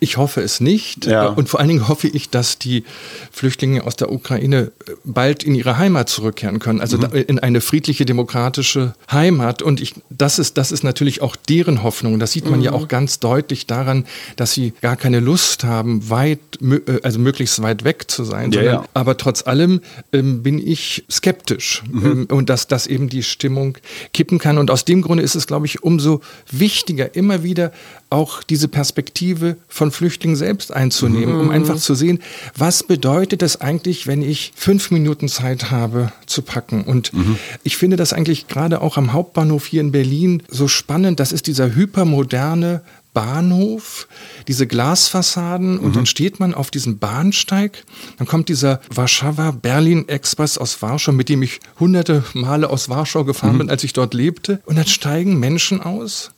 [0.00, 1.06] Ich hoffe es nicht.
[1.06, 1.26] Ja.
[1.26, 2.84] Und vor allen Dingen hoffe ich, dass die
[3.32, 4.70] Flüchtlinge aus der Ukraine
[5.04, 7.14] bald in ihre Heimat zurückkehren können, also mhm.
[7.14, 9.62] in eine friedliche, demokratische Heimat.
[9.62, 12.18] Und ich, das, ist, das ist natürlich auch deren Hoffnung.
[12.18, 12.64] Das sieht man mhm.
[12.66, 14.06] ja auch ganz deutlich daran,
[14.36, 18.52] dass sie gar keine Lust haben, weit, äh, also möglichst weit weg zu sein.
[18.52, 18.88] Ja, sondern, ja.
[18.94, 19.80] Aber trotz allem
[20.12, 22.06] ähm, bin ich skeptisch mhm.
[22.06, 23.78] ähm, und dass das eben die Stimmung
[24.12, 24.58] kippen kann.
[24.58, 27.72] Und aus dem Grunde ist es, glaube ich, umso wichtiger, immer wieder
[28.10, 31.40] auch diese Perspektive von Flüchtlingen selbst einzunehmen, mhm.
[31.40, 32.20] um einfach zu sehen,
[32.56, 36.84] was bedeutet das eigentlich, wenn ich fünf Minuten Zeit habe zu packen.
[36.84, 37.36] Und mhm.
[37.64, 41.20] ich finde das eigentlich gerade auch am Hauptbahnhof hier in Berlin so spannend.
[41.20, 42.82] Das ist dieser hypermoderne
[43.14, 44.06] Bahnhof,
[44.46, 45.92] diese Glasfassaden und mhm.
[45.94, 47.84] dann steht man auf diesem Bahnsteig,
[48.16, 53.58] dann kommt dieser Warschauer-Berlin-Express aus Warschau, mit dem ich hunderte Male aus Warschau gefahren mhm.
[53.58, 56.30] bin, als ich dort lebte und dann steigen Menschen aus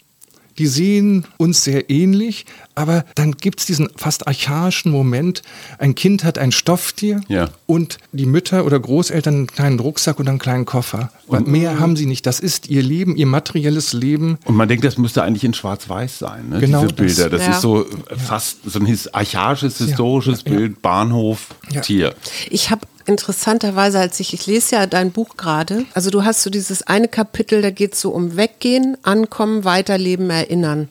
[0.59, 5.43] die sehen uns sehr ähnlich, aber dann gibt es diesen fast archaischen Moment,
[5.79, 7.51] ein Kind hat ein Stofftier ja.
[7.67, 11.11] und die Mütter oder Großeltern einen kleinen Rucksack und einen kleinen Koffer.
[11.27, 12.27] Und mehr haben sie nicht.
[12.27, 14.39] Das ist ihr Leben, ihr materielles Leben.
[14.45, 16.61] Und man denkt, das müsste eigentlich in Schwarz-Weiß sein, ne?
[16.61, 17.31] genau diese Bilder.
[17.31, 17.55] Das, das ja.
[17.55, 17.87] ist so
[18.17, 20.53] fast so ein archaisches, historisches ja.
[20.53, 21.49] Bild, Bahnhof,
[21.83, 22.15] Tier.
[22.51, 26.51] Ich habe interessanterweise, als ich, ich lese ja dein Buch gerade, also du hast so
[26.51, 30.89] dieses eine Kapitel, da geht es so um Weggehen, Ankommen, Weiterleben, Erinnern.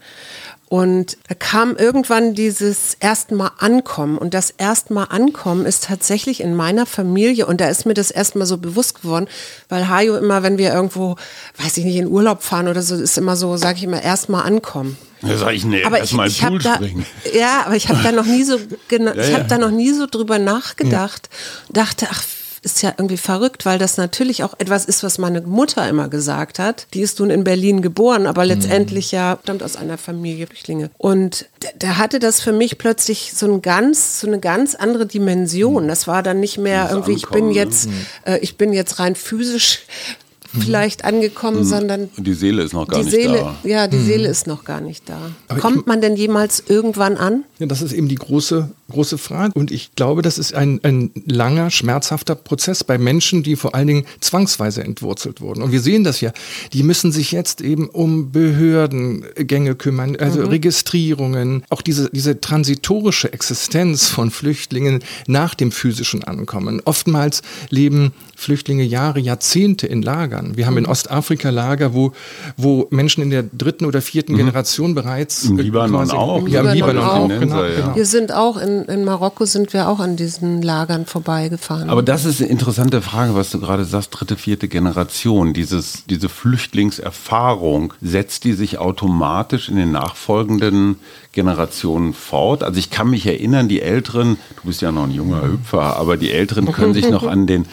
[0.69, 4.19] Und da kam irgendwann dieses erstmal Ankommen.
[4.19, 7.47] Und das erstmal Ankommen ist tatsächlich in meiner Familie.
[7.47, 9.27] Und da ist mir das erstmal so bewusst geworden,
[9.67, 11.15] weil Hajo immer, wenn wir irgendwo,
[11.57, 14.43] weiß ich nicht, in Urlaub fahren oder so, ist immer so, sage ich immer, erstmal
[14.43, 14.95] ankommen.
[15.23, 17.05] Da sag ich, nee, erstmal ich, ich Pool da, springen.
[17.33, 19.47] Ja, aber ich habe da noch nie so, genau, ja, ich habe ja.
[19.47, 21.29] da noch nie so drüber nachgedacht.
[21.73, 21.83] Ja.
[21.83, 22.23] Dachte, ach,
[22.61, 26.59] ist ja irgendwie verrückt, weil das natürlich auch etwas ist, was meine Mutter immer gesagt
[26.59, 26.87] hat.
[26.93, 28.49] Die ist nun in Berlin geboren, aber mhm.
[28.49, 30.89] letztendlich ja stammt aus einer Familie Flüchtlinge.
[30.97, 31.45] Und
[31.77, 35.87] da hatte das für mich plötzlich so ein ganz, so eine ganz andere Dimension.
[35.87, 37.93] Das war dann nicht mehr irgendwie, ich bin jetzt, ne?
[38.25, 40.28] äh, ich bin jetzt rein physisch Mhm.
[40.57, 41.65] Vielleicht angekommen, mhm.
[41.65, 43.55] sondern die Seele ist noch gar nicht Seele, da.
[43.63, 44.05] Ja, die mhm.
[44.05, 45.19] Seele ist noch gar nicht da.
[45.47, 47.43] Aber Kommt man denn jemals irgendwann an?
[47.59, 49.53] Ja, das ist eben die große, große Frage.
[49.53, 53.87] Und ich glaube, das ist ein, ein langer, schmerzhafter Prozess bei Menschen, die vor allen
[53.87, 55.61] Dingen zwangsweise entwurzelt wurden.
[55.61, 56.31] Und wir sehen das ja.
[56.73, 60.47] Die müssen sich jetzt eben um Behördengänge kümmern, also mhm.
[60.47, 66.81] Registrierungen, auch diese, diese transitorische Existenz von Flüchtlingen nach dem physischen Ankommen.
[66.85, 70.55] Oftmals leben Flüchtlinge Jahre, Jahrzehnte in Lagern.
[70.55, 70.91] Wir haben in mhm.
[70.91, 72.13] Ostafrika Lager, wo,
[72.55, 74.37] wo Menschen in der dritten oder vierten mhm.
[74.37, 75.43] Generation bereits.
[75.43, 76.47] Im Libanon auch.
[76.47, 77.27] Ja, im Libanon auch.
[77.27, 77.95] Genau, genau.
[77.95, 81.89] Wir sind auch in, in Marokko sind wir auch an diesen Lagern vorbeigefahren.
[81.89, 85.53] Aber das ist eine interessante Frage, was du gerade sagst, dritte, vierte Generation.
[85.53, 90.95] Dieses, diese Flüchtlingserfahrung, setzt die sich automatisch in den nachfolgenden
[91.33, 92.63] Generationen fort.
[92.63, 96.15] Also ich kann mich erinnern, die Älteren, du bist ja noch ein junger Hüpfer, aber
[96.15, 97.65] die Älteren können sich noch an den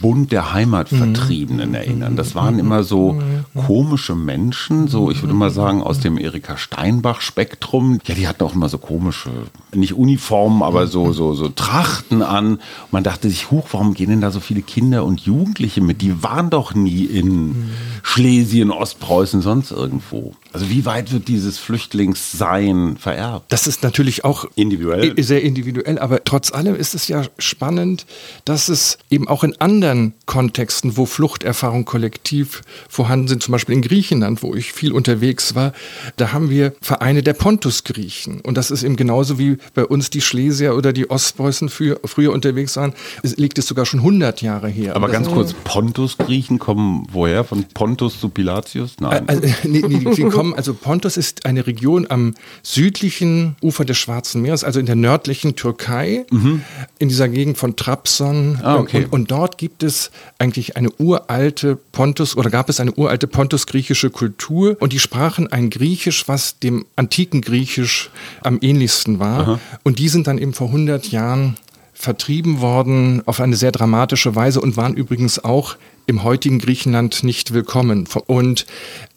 [0.00, 2.16] Bund der Heimatvertriebenen erinnern.
[2.16, 3.20] Das waren immer so
[3.66, 7.98] komische Menschen, so ich würde mal sagen aus dem Erika Steinbach Spektrum.
[8.06, 9.30] Ja, die hatten auch immer so komische,
[9.74, 12.60] nicht Uniformen, aber so so so Trachten an.
[12.90, 16.02] man dachte sich, huch, warum gehen denn da so viele Kinder und Jugendliche mit?
[16.02, 17.70] Die waren doch nie in
[18.02, 20.34] Schlesien, Ostpreußen, sonst irgendwo.
[20.52, 23.52] Also wie weit wird dieses Flüchtlingssein vererbt?
[23.52, 25.14] Das ist natürlich auch individuell.
[25.22, 28.06] sehr individuell, aber trotz allem ist es ja spannend,
[28.44, 33.82] dass es eben auch in anderen Kontexten, wo Fluchterfahrungen kollektiv vorhanden sind, zum Beispiel in
[33.82, 35.72] Griechenland, wo ich viel unterwegs war,
[36.16, 38.40] da haben wir Vereine der Pontusgriechen.
[38.40, 42.32] Und das ist eben genauso wie bei uns die Schlesier oder die Ostpreußen früher, früher
[42.32, 44.96] unterwegs waren, es liegt es sogar schon 100 Jahre her.
[44.96, 47.44] Aber ganz kurz, Pontusgriechen kommen woher?
[47.44, 48.96] Von Pontus zu Pilatius?
[49.00, 49.28] Nein.
[49.28, 50.00] Also, nee, nee,
[50.38, 54.96] kommen, also Pontus ist eine Region am südlichen Ufer des Schwarzen Meeres, also in der
[54.96, 56.62] nördlichen Türkei, mhm.
[56.98, 58.58] in dieser Gegend von Trabzon.
[58.62, 59.04] Ah, okay.
[59.04, 64.10] und, und, dort gibt es eigentlich eine uralte Pontus oder gab es eine uralte pontus-griechische
[64.10, 68.10] Kultur und die sprachen ein Griechisch, was dem antiken Griechisch
[68.42, 69.40] am ähnlichsten war.
[69.40, 69.60] Aha.
[69.82, 71.56] Und die sind dann eben vor 100 Jahren
[71.98, 77.52] vertrieben worden auf eine sehr dramatische Weise und waren übrigens auch im heutigen Griechenland nicht
[77.52, 78.08] willkommen.
[78.26, 78.66] Und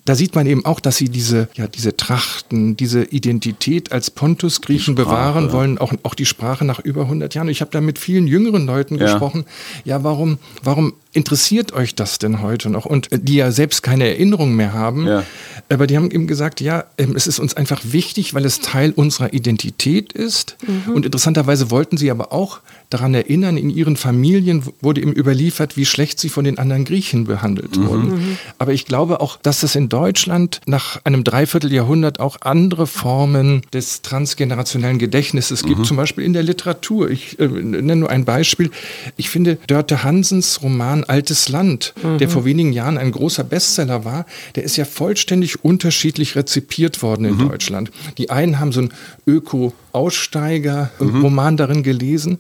[0.06, 4.96] da sieht man eben auch, dass sie diese, ja, diese Trachten, diese Identität als Pontus-Griechen
[4.96, 7.50] bewahren wollen, auch, auch die Sprache nach über 100 Jahren.
[7.50, 9.06] Ich habe da mit vielen jüngeren Leuten ja.
[9.06, 9.46] gesprochen.
[9.86, 12.86] Ja, warum, warum interessiert euch das denn heute noch?
[12.86, 15.06] Und die ja selbst keine Erinnerung mehr haben.
[15.06, 15.24] Ja.
[15.70, 18.92] Aber die haben eben gesagt, ja, ähm, es ist uns einfach wichtig, weil es Teil
[18.92, 20.58] unserer Identität ist.
[20.66, 20.94] Mhm.
[20.94, 22.60] Und interessanterweise wollten sie aber auch
[22.90, 27.26] daran erinnern, in ihren Familien wurde eben überliefert, wie schlecht sie von den anderen Griechen
[27.26, 27.88] behandelt mhm.
[27.88, 28.10] wurden.
[28.10, 28.38] Mhm.
[28.58, 34.02] Aber ich glaube auch, dass es in Deutschland nach einem Dreivierteljahrhundert auch andere Formen des
[34.02, 35.84] transgenerationellen Gedächtnisses gibt, mhm.
[35.84, 37.10] zum Beispiel in der Literatur.
[37.10, 38.72] Ich äh, nenne nur ein Beispiel.
[39.18, 42.20] Ich finde Dörte Hansens Roman Altes Land, mhm.
[42.20, 44.26] der vor wenigen Jahren ein großer Bestseller war,
[44.56, 47.50] der ist ja vollständig unterschiedlich rezipiert worden in mhm.
[47.50, 47.92] Deutschland.
[48.18, 48.94] Die einen haben so einen
[49.28, 52.40] Öko-Aussteiger-Roman darin gelesen.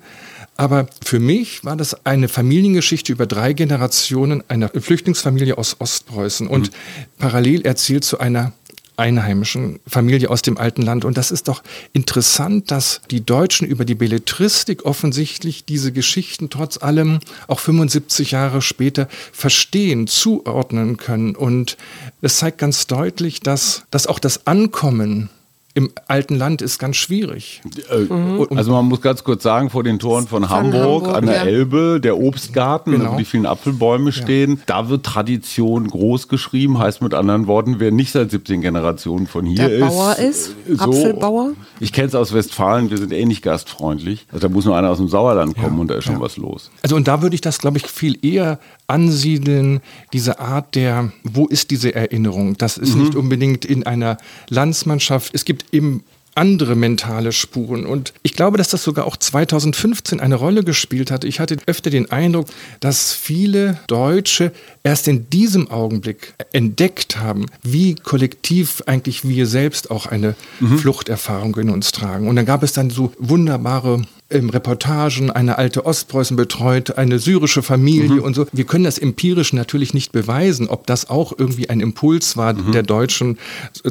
[0.62, 6.72] Aber für mich war das eine Familiengeschichte über drei Generationen einer Flüchtlingsfamilie aus Ostpreußen und
[6.72, 6.76] mhm.
[7.18, 8.54] parallel erzählt zu einer
[8.96, 11.04] einheimischen Familie aus dem alten Land.
[11.04, 16.78] Und das ist doch interessant, dass die Deutschen über die Belletristik offensichtlich diese Geschichten trotz
[16.78, 21.36] allem auch 75 Jahre später verstehen, zuordnen können.
[21.36, 21.76] Und
[22.22, 25.32] es zeigt ganz deutlich, dass, dass auch das Ankommen
[25.74, 27.62] im alten Land ist ganz schwierig.
[27.90, 28.48] Mhm.
[28.56, 31.36] Also man muss ganz kurz sagen, vor den Toren von, von Hamburg, Hamburg, an der
[31.36, 31.44] ja.
[31.44, 33.14] Elbe, der Obstgarten, genau.
[33.14, 34.64] wo die vielen Apfelbäume stehen, ja.
[34.66, 39.46] da wird Tradition groß geschrieben, heißt mit anderen Worten, wer nicht seit 17 Generationen von
[39.46, 39.88] hier der ist.
[39.88, 41.52] Bauer ist, so, Apfelbauer.
[41.80, 44.28] Ich kenne es aus Westfalen, wir sind ähnlich gastfreundlich.
[44.32, 45.82] Also da muss nur einer aus dem Sauerland kommen ja.
[45.82, 46.70] und da ist schon was los.
[46.82, 48.60] Also und da würde ich das, glaube ich, viel eher
[48.92, 49.80] ansiedeln,
[50.14, 52.58] diese Art der, wo ist diese Erinnerung?
[52.58, 53.04] Das ist mhm.
[53.04, 54.18] nicht unbedingt in einer
[54.50, 55.34] Landsmannschaft.
[55.34, 56.04] Es gibt eben
[56.36, 57.86] andere mentale Spuren.
[57.86, 61.24] Und ich glaube, dass das sogar auch 2015 eine Rolle gespielt hat.
[61.24, 62.48] Ich hatte öfter den Eindruck,
[62.80, 64.52] dass viele Deutsche
[64.84, 70.78] erst in diesem Augenblick entdeckt haben, wie kollektiv eigentlich wir selbst auch eine mhm.
[70.80, 72.28] Fluchterfahrung in uns tragen.
[72.28, 77.62] Und dann gab es dann so wunderbare im Reportagen eine alte Ostpreußen betreut, eine syrische
[77.62, 78.24] Familie mhm.
[78.24, 78.46] und so.
[78.52, 82.72] Wir können das empirisch natürlich nicht beweisen, ob das auch irgendwie ein Impuls war, mhm.
[82.72, 83.38] der Deutschen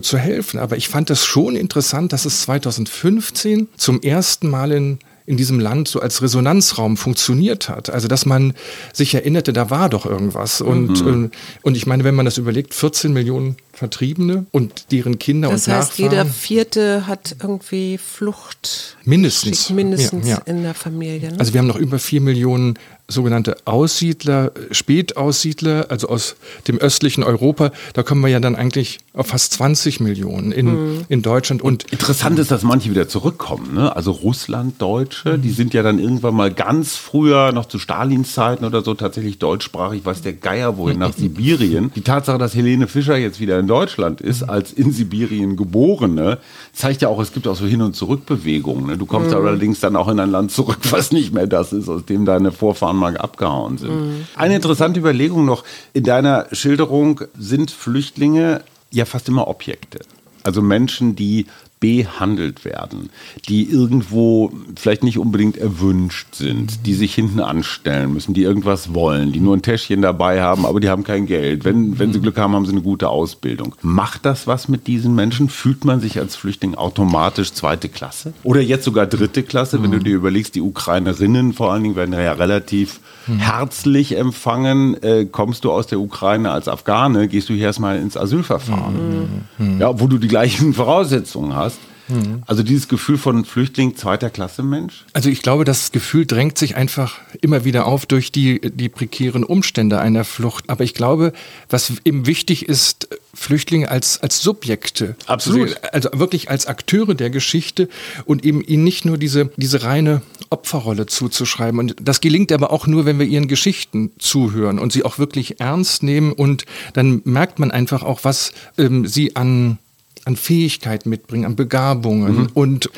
[0.01, 0.59] zu helfen.
[0.59, 4.99] Aber ich fand das schon interessant, dass es 2015 zum ersten Mal in
[5.31, 7.89] in diesem Land so als Resonanzraum funktioniert hat.
[7.89, 8.53] Also dass man
[8.93, 10.61] sich erinnerte, da war doch irgendwas.
[10.61, 11.27] Und, mhm.
[11.27, 11.31] Äh,
[11.63, 15.73] und ich meine, wenn man das überlegt, 14 Millionen Vertriebene und deren Kinder das und
[15.73, 16.11] heißt, Nachfahren.
[16.11, 18.99] jeder Vierte hat irgendwie Flucht.
[19.07, 19.71] Mindestens.
[19.71, 20.43] Mindestens ja, ja.
[20.45, 21.33] in der Familie.
[21.33, 21.41] Ne?
[21.41, 22.79] Also wir haben noch über vier Millionen
[23.11, 26.37] sogenannte Aussiedler, Spätaussiedler, also aus
[26.69, 31.05] dem östlichen Europa, da kommen wir ja dann eigentlich auf fast 20 Millionen in, mhm.
[31.09, 31.63] in Deutschland.
[31.63, 33.75] Und Interessant ist, dass manche wieder zurückkommen.
[33.75, 33.95] Ne?
[33.95, 35.43] Also Russlanddeutsche, mhm.
[35.43, 39.39] die sind ja dann irgendwann mal ganz früher, noch zu Stalins Zeiten oder so, tatsächlich
[39.39, 41.91] deutschsprachig, weiß der Geier wohin, nach Sibirien.
[41.95, 44.51] Die Tatsache, dass Helene Fischer jetzt wieder in Deutschland ist, mhm.
[44.51, 46.39] als in Sibirien geborene,
[46.73, 48.87] zeigt ja auch, es gibt auch so Hin- und Zurückbewegungen.
[48.87, 48.99] Ne?
[48.99, 49.37] Du kommst mhm.
[49.37, 52.53] allerdings dann auch in ein Land zurück, was nicht mehr das ist, aus dem deine
[52.53, 53.91] Vorfahren mal abgehauen sind.
[53.91, 54.27] Mhm.
[54.35, 55.65] Eine interessante Überlegung noch.
[55.93, 60.01] In deiner Schilderung sind Flüchtlinge ja fast immer Objekte.
[60.43, 61.47] Also Menschen, die
[61.81, 63.09] behandelt werden,
[63.49, 69.33] die irgendwo vielleicht nicht unbedingt erwünscht sind, die sich hinten anstellen müssen, die irgendwas wollen,
[69.33, 71.65] die nur ein Täschchen dabei haben, aber die haben kein Geld.
[71.65, 73.75] Wenn, wenn sie Glück haben, haben sie eine gute Ausbildung.
[73.81, 75.49] Macht das was mit diesen Menschen?
[75.49, 78.35] Fühlt man sich als Flüchtling automatisch zweite Klasse?
[78.43, 82.13] Oder jetzt sogar dritte Klasse, wenn du dir überlegst, die Ukrainerinnen vor allen Dingen werden
[82.13, 85.01] ja relativ herzlich empfangen.
[85.03, 89.45] Äh, kommst du aus der Ukraine als Afghane, gehst du hier erstmal ins Asylverfahren.
[89.59, 89.81] Mhm.
[89.81, 91.79] Ja, wo du die gleichen Voraussetzungen hast.
[92.11, 92.43] Mhm.
[92.47, 95.05] Also dieses Gefühl von Flüchtling zweiter Klasse Mensch?
[95.13, 99.45] Also ich glaube, das Gefühl drängt sich einfach immer wieder auf durch die, die prekären
[99.45, 100.69] Umstände einer Flucht.
[100.69, 101.33] Aber ich glaube,
[101.69, 105.17] was eben wichtig ist, Flüchtlinge als, als Subjekte.
[105.27, 105.77] Absolut.
[105.93, 107.89] Also, also wirklich als Akteure der Geschichte
[108.25, 111.79] und eben ihnen nicht nur diese, diese reine Opferrolle zuzuschreiben.
[111.79, 115.61] Und das gelingt aber auch nur, wenn wir ihren Geschichten zuhören und sie auch wirklich
[115.61, 116.33] ernst nehmen.
[116.33, 119.79] Und dann merkt man einfach auch, was ähm, sie an
[120.25, 122.49] an Fähigkeiten mitbringen, an Begabungen mhm.
[122.55, 122.91] und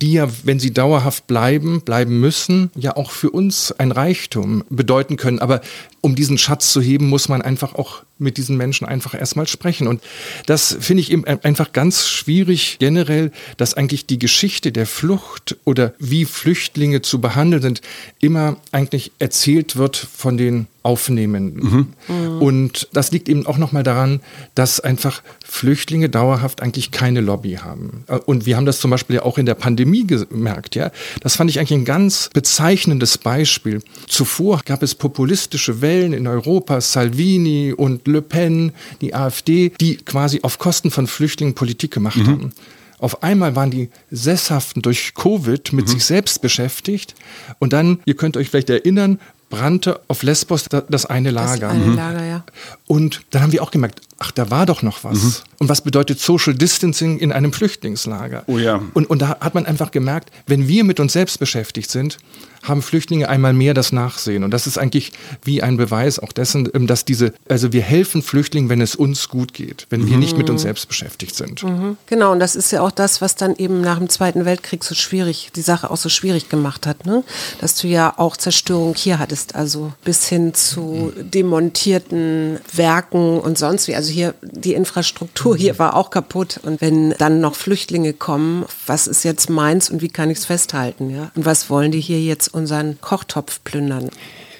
[0.00, 5.16] die ja, wenn sie dauerhaft bleiben, bleiben müssen, ja auch für uns ein Reichtum bedeuten
[5.16, 5.38] können.
[5.38, 5.60] Aber
[6.00, 9.86] um diesen Schatz zu heben, muss man einfach auch mit diesen Menschen einfach erstmal sprechen.
[9.86, 10.02] Und
[10.46, 15.94] das finde ich eben einfach ganz schwierig generell, dass eigentlich die Geschichte der Flucht oder
[15.98, 17.80] wie Flüchtlinge zu behandeln sind,
[18.20, 21.94] immer eigentlich erzählt wird von den Aufnehmenden.
[22.08, 22.42] Mhm.
[22.42, 24.20] Und das liegt eben auch nochmal daran,
[24.56, 28.02] dass einfach Flüchtlinge dauerhaft eigentlich keine Lobby haben.
[28.26, 30.74] Und wir haben das zum Beispiel ja auch in der Pandemie gemerkt.
[30.74, 33.80] Ja, das fand ich eigentlich ein ganz bezeichnendes Beispiel.
[34.08, 39.96] Zuvor gab es populistische Wellen Wellen in Europa, Salvini und Le Pen, die AfD, die
[39.96, 42.26] quasi auf Kosten von Flüchtlingen Politik gemacht mhm.
[42.26, 42.52] haben.
[42.98, 45.90] Auf einmal waren die Sesshaften durch Covid mit mhm.
[45.90, 47.16] sich selbst beschäftigt.
[47.58, 49.18] Und dann, ihr könnt euch vielleicht erinnern,
[49.50, 51.60] brannte auf Lesbos das eine Lager.
[51.60, 51.96] Das eine mhm.
[51.96, 52.44] Lager ja.
[52.92, 55.22] Und dann haben wir auch gemerkt, ach, da war doch noch was.
[55.22, 55.34] Mhm.
[55.60, 58.44] Und was bedeutet Social Distancing in einem Flüchtlingslager?
[58.48, 58.82] Oh ja.
[58.92, 62.18] Und, und da hat man einfach gemerkt, wenn wir mit uns selbst beschäftigt sind,
[62.62, 64.44] haben Flüchtlinge einmal mehr das Nachsehen.
[64.44, 68.22] Und das ist eigentlich wie ein Beweis auch dessen, ähm, dass diese, also wir helfen
[68.22, 70.20] Flüchtlingen, wenn es uns gut geht, wenn wir mhm.
[70.20, 71.64] nicht mit uns selbst beschäftigt sind.
[71.64, 71.96] Mhm.
[72.06, 74.94] Genau, und das ist ja auch das, was dann eben nach dem Zweiten Weltkrieg so
[74.94, 77.24] schwierig, die Sache auch so schwierig gemacht hat, ne?
[77.60, 83.86] Dass du ja auch Zerstörung hier hattest, also bis hin zu demontierten Werken und sonst
[83.86, 83.94] wie.
[83.94, 86.58] Also hier die Infrastruktur hier war auch kaputt.
[86.64, 90.46] Und wenn dann noch Flüchtlinge kommen, was ist jetzt meins und wie kann ich es
[90.46, 91.10] festhalten?
[91.10, 91.30] Ja?
[91.36, 94.10] Und was wollen die hier jetzt unseren Kochtopf plündern.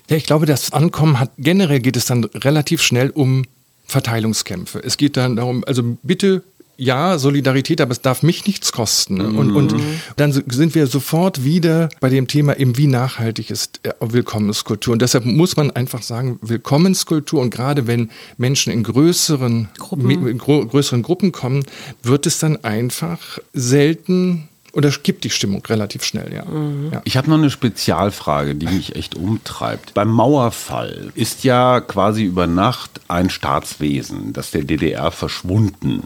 [0.08, 3.44] Ja, ich glaube, das Ankommen hat generell geht es dann relativ schnell um
[3.86, 4.78] Verteilungskämpfe.
[4.78, 6.42] Es geht dann darum, also bitte
[6.76, 9.16] ja, Solidarität, aber es darf mich nichts kosten.
[9.16, 9.38] Mhm.
[9.38, 9.74] Und, und
[10.16, 14.92] dann sind wir sofort wieder bei dem Thema, eben wie nachhaltig ist äh, Willkommenskultur.
[14.92, 20.38] Und deshalb muss man einfach sagen, Willkommenskultur und gerade wenn Menschen in größeren Gruppen, in
[20.38, 21.64] größeren Gruppen kommen,
[22.02, 26.44] wird es dann einfach selten oder kippt die Stimmung relativ schnell, ja.
[26.44, 26.92] Mhm.
[26.92, 27.02] ja.
[27.04, 29.94] Ich habe noch eine Spezialfrage, die mich echt umtreibt.
[29.94, 36.04] Beim Mauerfall ist ja quasi über Nacht ein Staatswesen, das der DDR verschwunden.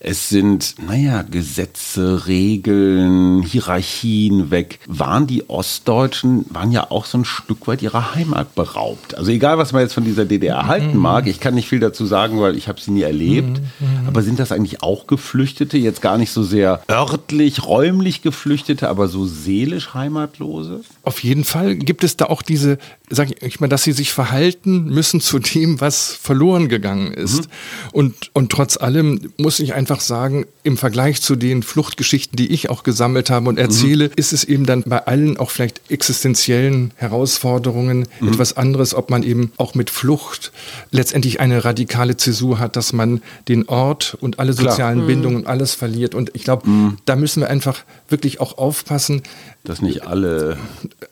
[0.00, 4.78] Es sind, naja, Gesetze, Regeln, Hierarchien weg.
[4.86, 9.16] Waren die Ostdeutschen, waren ja auch so ein Stück weit ihrer Heimat beraubt.
[9.16, 11.02] Also egal, was man jetzt von dieser DDR halten mhm.
[11.02, 13.60] mag, ich kann nicht viel dazu sagen, weil ich habe sie nie erlebt.
[13.80, 14.06] Mhm.
[14.06, 15.76] Aber sind das eigentlich auch Geflüchtete?
[15.76, 20.82] Jetzt gar nicht so sehr örtlich, räumlich Geflüchtete, aber so seelisch Heimatlose?
[21.02, 22.78] Auf jeden Fall gibt es da auch diese,
[23.10, 27.42] sag ich mal, dass sie sich verhalten müssen zu dem, was verloren gegangen ist.
[27.42, 27.46] Mhm.
[27.92, 32.70] Und, und trotz allem muss ich einfach sagen, im Vergleich zu den Fluchtgeschichten, die ich
[32.70, 34.12] auch gesammelt habe und erzähle, mhm.
[34.16, 38.28] ist es eben dann bei allen auch vielleicht existenziellen Herausforderungen mhm.
[38.28, 40.52] etwas anderes, ob man eben auch mit Flucht
[40.90, 45.06] letztendlich eine radikale Zäsur hat, dass man den Ort und alle sozialen Klar.
[45.06, 46.14] Bindungen und alles verliert.
[46.14, 46.98] Und ich glaube, mhm.
[47.04, 49.22] da müssen wir einfach wirklich auch aufpassen,
[49.64, 50.56] dass nicht alle.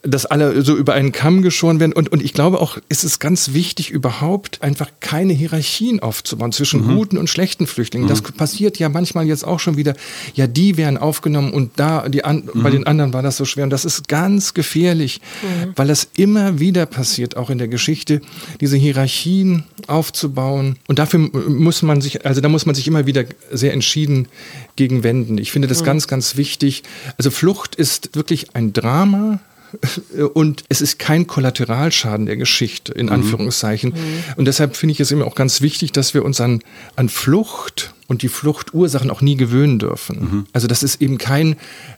[0.01, 1.86] Dass alle so über einen Kamm geschoren werden.
[1.93, 6.85] Und, und ich glaube auch, ist es ganz wichtig, überhaupt einfach keine Hierarchien aufzubauen zwischen
[6.85, 6.95] mhm.
[6.95, 8.07] guten und schlechten Flüchtlingen.
[8.07, 8.09] Mhm.
[8.09, 9.95] Das passiert ja manchmal jetzt auch schon wieder.
[10.35, 12.63] Ja, die werden aufgenommen und da, die an, mhm.
[12.63, 13.63] bei den anderen war das so schwer.
[13.63, 15.73] Und das ist ganz gefährlich, mhm.
[15.75, 18.21] weil das immer wieder passiert, auch in der Geschichte,
[18.61, 20.77] diese Hierarchien aufzubauen.
[20.87, 24.27] Und dafür muss man sich, also da muss man sich immer wieder sehr entschieden
[24.75, 25.37] gegen wenden.
[25.37, 25.85] Ich finde das mhm.
[25.85, 26.83] ganz, ganz wichtig.
[27.17, 29.39] Also Flucht ist wirklich ein Drama,
[30.33, 33.13] und es ist kein Kollateralschaden der Geschichte, in mhm.
[33.13, 33.91] Anführungszeichen.
[33.91, 34.33] Mhm.
[34.37, 36.61] Und deshalb finde ich es immer auch ganz wichtig, dass wir uns an,
[36.95, 40.19] an Flucht und die Fluchtursachen auch nie gewöhnen dürfen.
[40.19, 40.45] Mhm.
[40.53, 41.57] Also das ist eben kein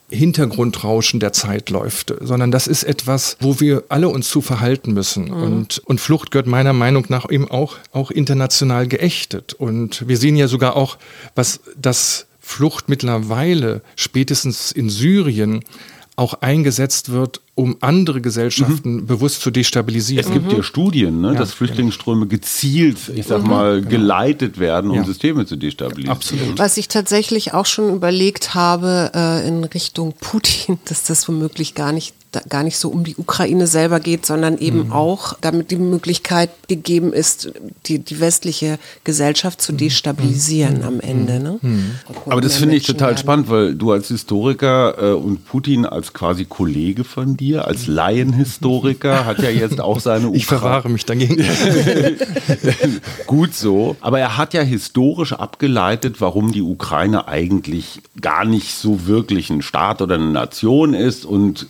[0.10, 5.26] Hintergrundrauschen der Zeitläufe, sondern das ist etwas, wo wir alle uns zu verhalten müssen.
[5.26, 5.44] Mhm.
[5.44, 9.54] Und, und Flucht gehört meiner Meinung nach eben auch, auch international geächtet.
[9.54, 10.98] Und wir sehen ja sogar auch,
[11.36, 15.64] was das Flucht mittlerweile, spätestens in Syrien,
[16.20, 19.06] auch eingesetzt wird, um andere Gesellschaften mhm.
[19.06, 20.26] bewusst zu destabilisieren.
[20.26, 20.58] Es gibt mhm.
[20.58, 23.50] ja Studien, ne, ja, dass Flüchtlingsströme gezielt, ich sag mhm.
[23.50, 23.90] mal, genau.
[23.90, 25.06] geleitet werden, um ja.
[25.06, 26.12] Systeme zu destabilisieren.
[26.12, 26.60] Absolut.
[26.60, 31.94] Was ich tatsächlich auch schon überlegt habe äh, in Richtung Putin, dass das womöglich gar
[31.94, 32.14] nicht
[32.50, 34.92] gar nicht so um die Ukraine selber geht, sondern eben mhm.
[34.92, 37.52] auch damit die Möglichkeit gegeben ist,
[37.88, 39.78] die, die westliche Gesellschaft zu mhm.
[39.78, 40.84] destabilisieren mhm.
[40.84, 41.40] am Ende.
[41.40, 41.60] Ne?
[41.62, 41.92] Mhm.
[42.28, 43.18] Aber das finde ich total werden.
[43.18, 49.26] spannend, weil du als Historiker äh, und Putin als quasi Kollege von dir, als Laienhistoriker,
[49.26, 50.38] hat ja jetzt auch seine Ukraine.
[50.38, 51.44] Ich verwahre mich dagegen.
[53.26, 53.96] Gut so.
[54.02, 59.62] Aber er hat ja historisch abgeleitet, warum die Ukraine eigentlich gar nicht so wirklich ein
[59.62, 61.68] Staat oder eine Nation ist und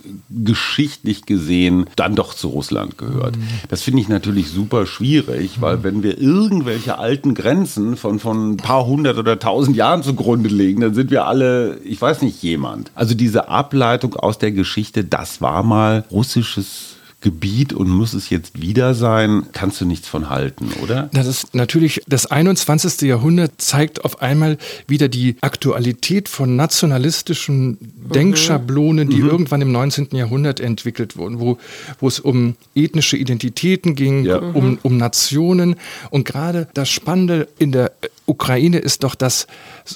[0.50, 3.38] geschichtlich gesehen dann doch zu Russland gehört.
[3.38, 3.43] Mhm.
[3.68, 8.58] Das finde ich natürlich super schwierig, weil wenn wir irgendwelche alten Grenzen von, von ein
[8.58, 12.89] paar hundert oder tausend Jahren zugrunde legen, dann sind wir alle, ich weiß nicht, jemand.
[12.95, 18.61] Also diese Ableitung aus der Geschichte, das war mal russisches Gebiet und muss es jetzt
[18.61, 21.09] wieder sein, kannst du nichts von halten, oder?
[21.11, 23.01] Das ist natürlich, das 21.
[23.01, 24.57] Jahrhundert zeigt auf einmal
[24.88, 29.30] wieder die Aktualität von nationalistischen Denkschablonen, die mhm.
[29.30, 30.09] irgendwann im 19.
[30.13, 31.57] Jahrhundert entwickelt wurden, wo,
[31.99, 34.38] wo es um ethnische Identitäten ging, ja.
[34.38, 35.76] um, um Nationen.
[36.09, 37.91] Und gerade das Spannende in der
[38.30, 39.48] Ukraine ist doch, dass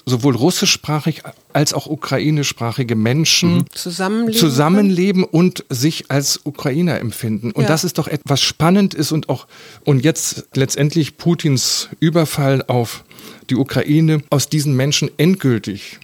[0.06, 1.22] sowohl russischsprachig
[1.54, 3.66] als auch ukrainischsprachige Menschen mhm.
[3.74, 7.52] zusammenleben, zusammenleben und sich als Ukrainer empfinden.
[7.52, 7.68] Und ja.
[7.68, 9.48] das ist doch etwas spannend ist und auch,
[9.86, 13.04] und jetzt letztendlich Putins Überfall auf
[13.50, 16.00] die Ukraine aus diesen Menschen endgültig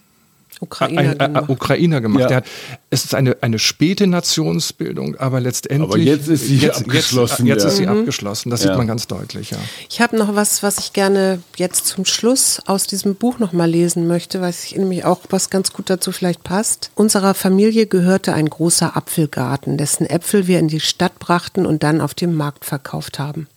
[0.61, 2.29] Ukrainer, ein, ein, ein, Ukrainer gemacht.
[2.29, 2.37] Ja.
[2.37, 2.45] Hat,
[2.89, 5.89] es ist eine, eine späte Nationsbildung, aber letztendlich.
[5.89, 7.45] Aber jetzt ist sie jetzt, abgeschlossen.
[7.45, 7.69] Jetzt, jetzt ja.
[7.69, 7.99] ist sie mhm.
[7.99, 8.49] abgeschlossen.
[8.49, 8.69] Das ja.
[8.69, 9.57] sieht man ganz deutlich, ja.
[9.89, 14.07] Ich habe noch was, was ich gerne jetzt zum Schluss aus diesem Buch nochmal lesen
[14.07, 16.91] möchte, weil ich nämlich auch was ganz gut dazu vielleicht passt.
[16.95, 22.01] Unserer Familie gehörte ein großer Apfelgarten, dessen Äpfel wir in die Stadt brachten und dann
[22.01, 23.47] auf dem Markt verkauft haben.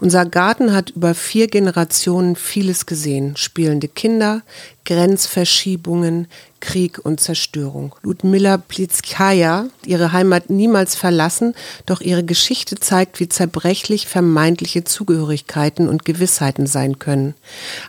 [0.00, 3.36] Unser Garten hat über vier Generationen vieles gesehen.
[3.36, 4.42] Spielende Kinder,
[4.84, 6.28] Grenzverschiebungen,
[6.60, 7.94] Krieg und Zerstörung.
[8.02, 11.54] Ludmilla Plitskaya ihre Heimat niemals verlassen,
[11.86, 17.34] doch ihre Geschichte zeigt, wie zerbrechlich vermeintliche Zugehörigkeiten und Gewissheiten sein können.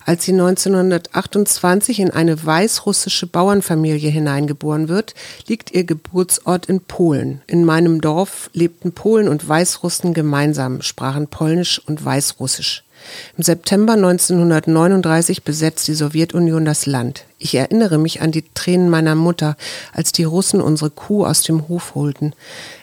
[0.06, 5.14] Als sie 1928 in eine weißrussische Bauernfamilie hineingeboren wird,
[5.48, 7.42] liegt ihr Geburtsort in Polen.
[7.48, 12.84] In meinem Dorf lebten Polen und Weißrussen gemeinsam, sprachen Polnisch und Weißrussisch.
[13.38, 17.26] Im September 1939 besetzt die Sowjetunion das Land.
[17.38, 19.56] Ich erinnere mich an die Tränen meiner Mutter,
[19.94, 22.34] als die Russen unsere Kuh aus dem Hof holten,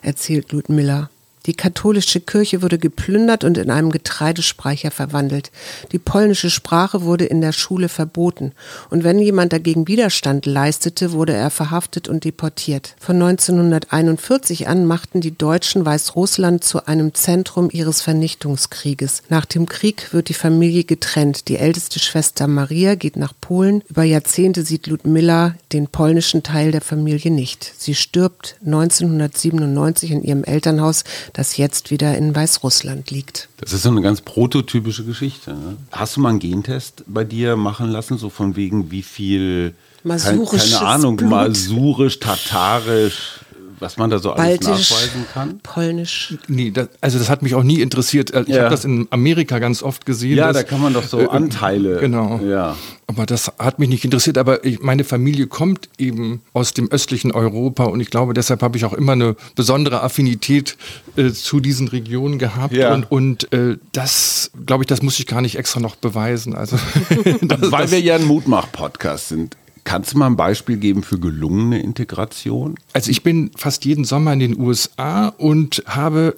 [0.03, 1.11] erzählt Ludmilla.
[1.47, 5.53] Die katholische Kirche wurde geplündert und in einem Getreidespeicher verwandelt.
[5.93, 8.53] Die polnische Sprache wurde in der Schule verboten.
[8.91, 12.97] Und wenn jemand dagegen Widerstand leistete, wurde er verhaftet und deportiert.
[12.99, 19.23] Von 1941 an machten die Deutschen Weißrussland zu einem Zentrum ihres Vernichtungskrieges.
[19.29, 21.49] Nach dem Krieg wird die Familie getrennt.
[21.49, 23.83] Die älteste Schwester Maria geht nach Polen.
[23.89, 27.73] Über Jahrzehnte sieht Ludmilla den polnischen Teil der Familie nicht.
[27.79, 31.05] Sie stirbt 1997 in ihrem Elternhaus
[31.37, 33.51] das jetzt wieder in Weißrussland liegt.
[33.59, 35.51] Das ist so eine ganz prototypische Geschichte.
[35.51, 35.77] Ne?
[35.93, 40.47] Hast du mal einen Gentest bei dir machen lassen, so von wegen wie viel, kein,
[40.47, 41.31] keine Ahnung, Blut.
[41.31, 43.41] masurisch, tatarisch,
[43.79, 45.61] was man da so alles Baltisch, nachweisen kann?
[45.63, 46.35] Polnisch.
[46.49, 48.31] Nee, das, also das hat mich auch nie interessiert.
[48.31, 48.63] Ich ja.
[48.63, 50.39] habe das in Amerika ganz oft gesehen.
[50.39, 51.99] Ja, dass, da kann man doch so äh, Anteile.
[51.99, 52.41] Genau.
[52.41, 52.77] Ja.
[53.07, 54.39] Aber das hat mich nicht interessiert.
[54.39, 58.77] Aber ich, meine Familie kommt eben aus dem östlichen Europa und ich glaube, deshalb habe
[58.77, 60.77] ich auch immer eine besondere Affinität
[61.17, 62.75] äh, zu diesen Regionen gehabt.
[62.75, 62.95] Ja.
[62.95, 66.55] Und, und äh, das, glaube ich, das muss ich gar nicht extra noch beweisen.
[66.55, 66.79] Also,
[67.43, 69.57] das, Weil wir ja ein Mutmach-Podcast sind.
[69.87, 72.75] Kannst du mal ein Beispiel geben für gelungene Integration?
[72.93, 76.37] Also ich bin fast jeden Sommer in den USA und habe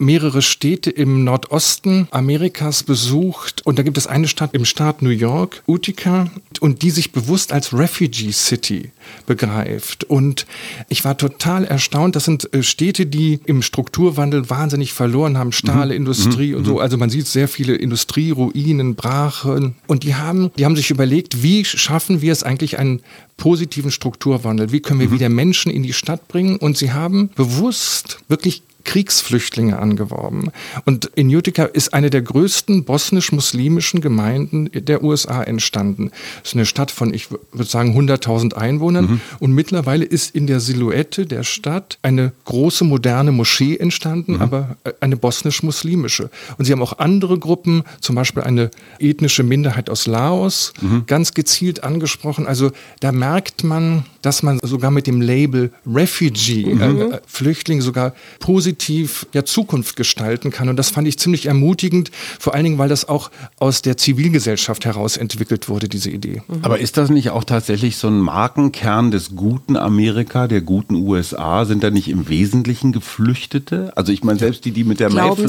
[0.00, 5.10] mehrere Städte im Nordosten Amerikas besucht und da gibt es eine Stadt im Staat New
[5.10, 6.30] York, Utica,
[6.60, 8.90] und die sich bewusst als Refugee City
[9.26, 10.04] begreift.
[10.04, 10.46] Und
[10.88, 12.16] ich war total erstaunt.
[12.16, 15.52] Das sind äh, Städte, die im Strukturwandel wahnsinnig verloren haben.
[15.52, 16.56] Stahlindustrie mhm.
[16.56, 16.74] und so.
[16.74, 16.80] Mhm.
[16.80, 19.76] Also man sieht sehr viele Industrieruinen, Brachen.
[19.86, 23.00] Und die haben, die haben sich überlegt, wie schaffen wir es eigentlich einen
[23.36, 24.72] positiven Strukturwandel?
[24.72, 25.14] Wie können wir mhm.
[25.14, 26.56] wieder Menschen in die Stadt bringen?
[26.56, 30.50] Und sie haben bewusst wirklich Kriegsflüchtlinge angeworben.
[30.84, 36.10] Und in Utica ist eine der größten bosnisch-muslimischen Gemeinden der USA entstanden.
[36.40, 39.04] Das ist eine Stadt von, ich würde sagen, 100.000 Einwohnern.
[39.04, 39.20] Mhm.
[39.38, 44.42] Und mittlerweile ist in der Silhouette der Stadt eine große moderne Moschee entstanden, mhm.
[44.42, 46.30] aber äh, eine bosnisch-muslimische.
[46.58, 51.04] Und sie haben auch andere Gruppen, zum Beispiel eine ethnische Minderheit aus Laos, mhm.
[51.06, 52.46] ganz gezielt angesprochen.
[52.46, 57.14] Also da merkt man, dass man sogar mit dem Label Refugee, äh, mhm.
[57.26, 60.68] Flüchtling, sogar positiv positiv ja Zukunft gestalten kann.
[60.68, 64.84] Und das fand ich ziemlich ermutigend, vor allen Dingen, weil das auch aus der Zivilgesellschaft
[64.84, 66.42] heraus entwickelt wurde, diese Idee.
[66.62, 71.64] Aber ist das nicht auch tatsächlich so ein Markenkern des guten Amerika, der guten USA?
[71.64, 73.92] Sind da nicht im Wesentlichen Geflüchtete?
[73.96, 75.48] Also ich meine, selbst die, die mit der, Mayfl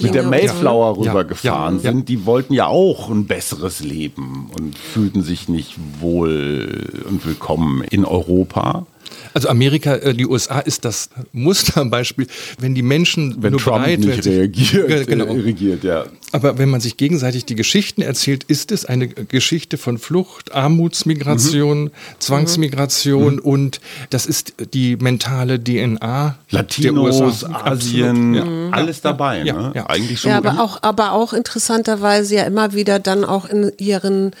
[0.00, 1.10] mit der Mayflower ja.
[1.10, 1.80] rübergefahren ja.
[1.80, 7.82] sind, die wollten ja auch ein besseres Leben und fühlten sich nicht wohl und willkommen
[7.82, 8.86] in Europa.
[9.34, 12.26] Also Amerika, äh, die USA ist das Musterbeispiel,
[12.58, 15.26] wenn die Menschen wenn nur Trump bereit nicht reagiert, genau.
[15.26, 16.06] Äh, regiert, ja.
[16.32, 21.84] Aber wenn man sich gegenseitig die Geschichten erzählt, ist es eine Geschichte von Flucht, Armutsmigration,
[21.84, 21.90] mhm.
[22.18, 23.40] Zwangsmigration mhm.
[23.40, 23.80] und
[24.10, 28.44] das ist die mentale DNA Latinos, Asien, ja.
[28.72, 29.42] alles dabei.
[29.42, 29.72] Ja, ne?
[29.74, 29.86] ja.
[29.88, 30.30] Eigentlich schon.
[30.30, 34.32] Ja, aber auch, aber auch interessanterweise ja immer wieder dann auch in ihren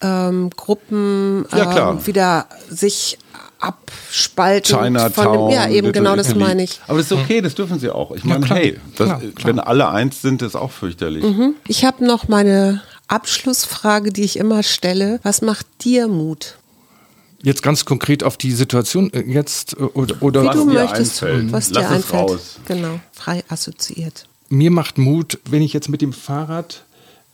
[0.00, 3.18] ähm, Gruppen ähm, wieder sich
[3.64, 4.78] abspalten.
[4.78, 5.12] Chinatown.
[5.12, 6.80] Von dem, ja, eben genau das meine ich.
[6.86, 8.12] Aber das ist okay, das dürfen sie auch.
[8.12, 9.32] Ich meine, ja, hey, das, klar, klar.
[9.44, 11.24] wenn alle eins sind, ist auch fürchterlich.
[11.24, 11.54] Mhm.
[11.66, 15.20] Ich habe noch meine Abschlussfrage, die ich immer stelle.
[15.22, 16.58] Was macht dir Mut?
[17.42, 21.22] Jetzt ganz konkret auf die Situation äh, jetzt äh, oder, oder Wie was du möchtest,
[21.22, 21.52] einfällt.
[21.52, 22.22] was Lass dir einfällt.
[22.30, 22.60] Raus.
[22.66, 24.26] Genau, frei assoziiert.
[24.48, 26.84] Mir macht Mut, wenn ich jetzt mit dem Fahrrad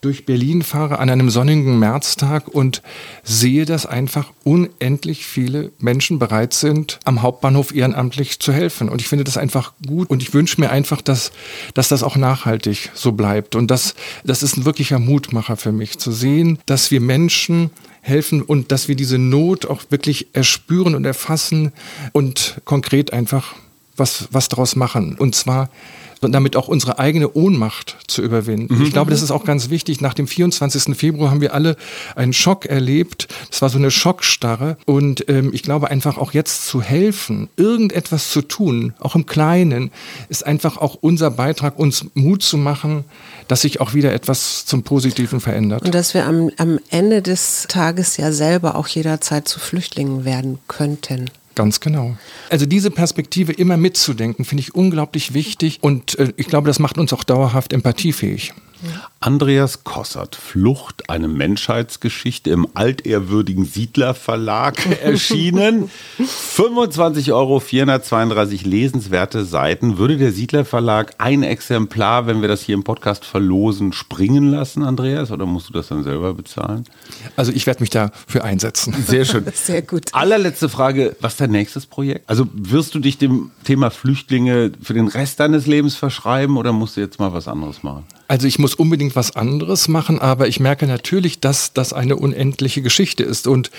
[0.01, 2.82] durch Berlin fahre an einem sonnigen Märztag und
[3.22, 8.88] sehe, dass einfach unendlich viele Menschen bereit sind, am Hauptbahnhof ehrenamtlich zu helfen.
[8.88, 11.32] Und ich finde das einfach gut und ich wünsche mir einfach, dass,
[11.74, 13.57] dass das auch nachhaltig so bleibt.
[13.57, 13.94] Und das,
[14.24, 17.70] das ist ein wirklicher Mutmacher für mich, zu sehen, dass wir Menschen
[18.01, 21.72] helfen und dass wir diese Not auch wirklich erspüren und erfassen
[22.12, 23.55] und konkret einfach
[23.96, 25.16] was, was daraus machen.
[25.18, 25.68] Und zwar
[26.21, 28.77] und damit auch unsere eigene Ohnmacht zu überwinden.
[28.77, 28.83] Mhm.
[28.83, 30.01] Ich glaube, das ist auch ganz wichtig.
[30.01, 30.97] Nach dem 24.
[30.97, 31.77] Februar haben wir alle
[32.14, 33.29] einen Schock erlebt.
[33.51, 34.77] Das war so eine Schockstarre.
[34.87, 39.91] Und ähm, ich glaube einfach auch jetzt zu helfen, irgendetwas zu tun, auch im Kleinen,
[40.29, 43.05] ist einfach auch unser Beitrag, uns Mut zu machen,
[43.49, 45.83] dass sich auch wieder etwas zum Positiven verändert.
[45.83, 50.59] Und dass wir am, am Ende des Tages ja selber auch jederzeit zu Flüchtlingen werden
[50.68, 51.31] könnten.
[51.55, 52.16] Ganz genau.
[52.48, 56.96] Also diese Perspektive immer mitzudenken, finde ich unglaublich wichtig und äh, ich glaube, das macht
[56.98, 58.53] uns auch dauerhaft empathiefähig.
[59.23, 65.91] Andreas Kossert, Flucht, eine Menschheitsgeschichte im altehrwürdigen Siedler Verlag erschienen.
[66.16, 69.99] 25 Euro, 432 lesenswerte Seiten.
[69.99, 74.83] Würde der Siedler Verlag ein Exemplar, wenn wir das hier im Podcast verlosen, springen lassen,
[74.83, 75.31] Andreas?
[75.31, 76.85] Oder musst du das dann selber bezahlen?
[77.37, 78.95] Also ich werde mich dafür einsetzen.
[79.07, 79.45] Sehr schön.
[79.53, 80.05] Sehr gut.
[80.12, 82.27] Allerletzte Frage, was ist dein nächstes Projekt?
[82.27, 86.97] Also wirst du dich dem Thema Flüchtlinge für den Rest deines Lebens verschreiben oder musst
[86.97, 88.07] du jetzt mal was anderes machen?
[88.31, 92.82] Also ich muss unbedingt was anderes machen, aber ich merke natürlich, dass das eine unendliche
[92.82, 93.70] Geschichte ist und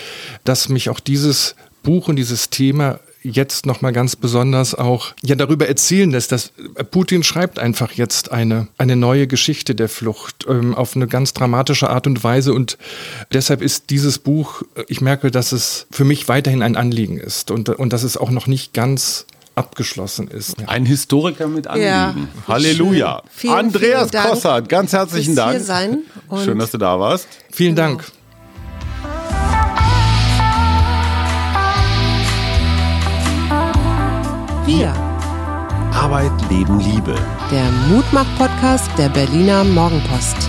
[0.44, 5.34] dass mich auch dieses Buch und dieses Thema jetzt noch mal ganz besonders auch ja
[5.36, 6.52] darüber erzählen lässt, dass
[6.90, 11.88] Putin schreibt einfach jetzt eine eine neue Geschichte der Flucht ähm, auf eine ganz dramatische
[11.88, 12.78] Art und Weise und
[13.32, 17.68] deshalb ist dieses Buch ich merke, dass es für mich weiterhin ein Anliegen ist und
[17.68, 20.56] und dass es auch noch nicht ganz abgeschlossen ist.
[20.66, 21.86] Ein Historiker mit Anliegen.
[21.86, 22.14] Ja,
[22.48, 23.22] Halleluja.
[23.30, 25.52] Vielen, Andreas vielen Kossert, ganz herzlichen Dank.
[25.52, 25.98] Hier sein
[26.44, 27.28] Schön, dass du da warst.
[27.50, 27.88] Vielen genau.
[27.88, 28.04] Dank.
[34.64, 34.92] Wir.
[35.92, 37.14] Arbeit, Leben, Liebe.
[37.50, 40.48] Der Mutmach-Podcast der Berliner Morgenpost.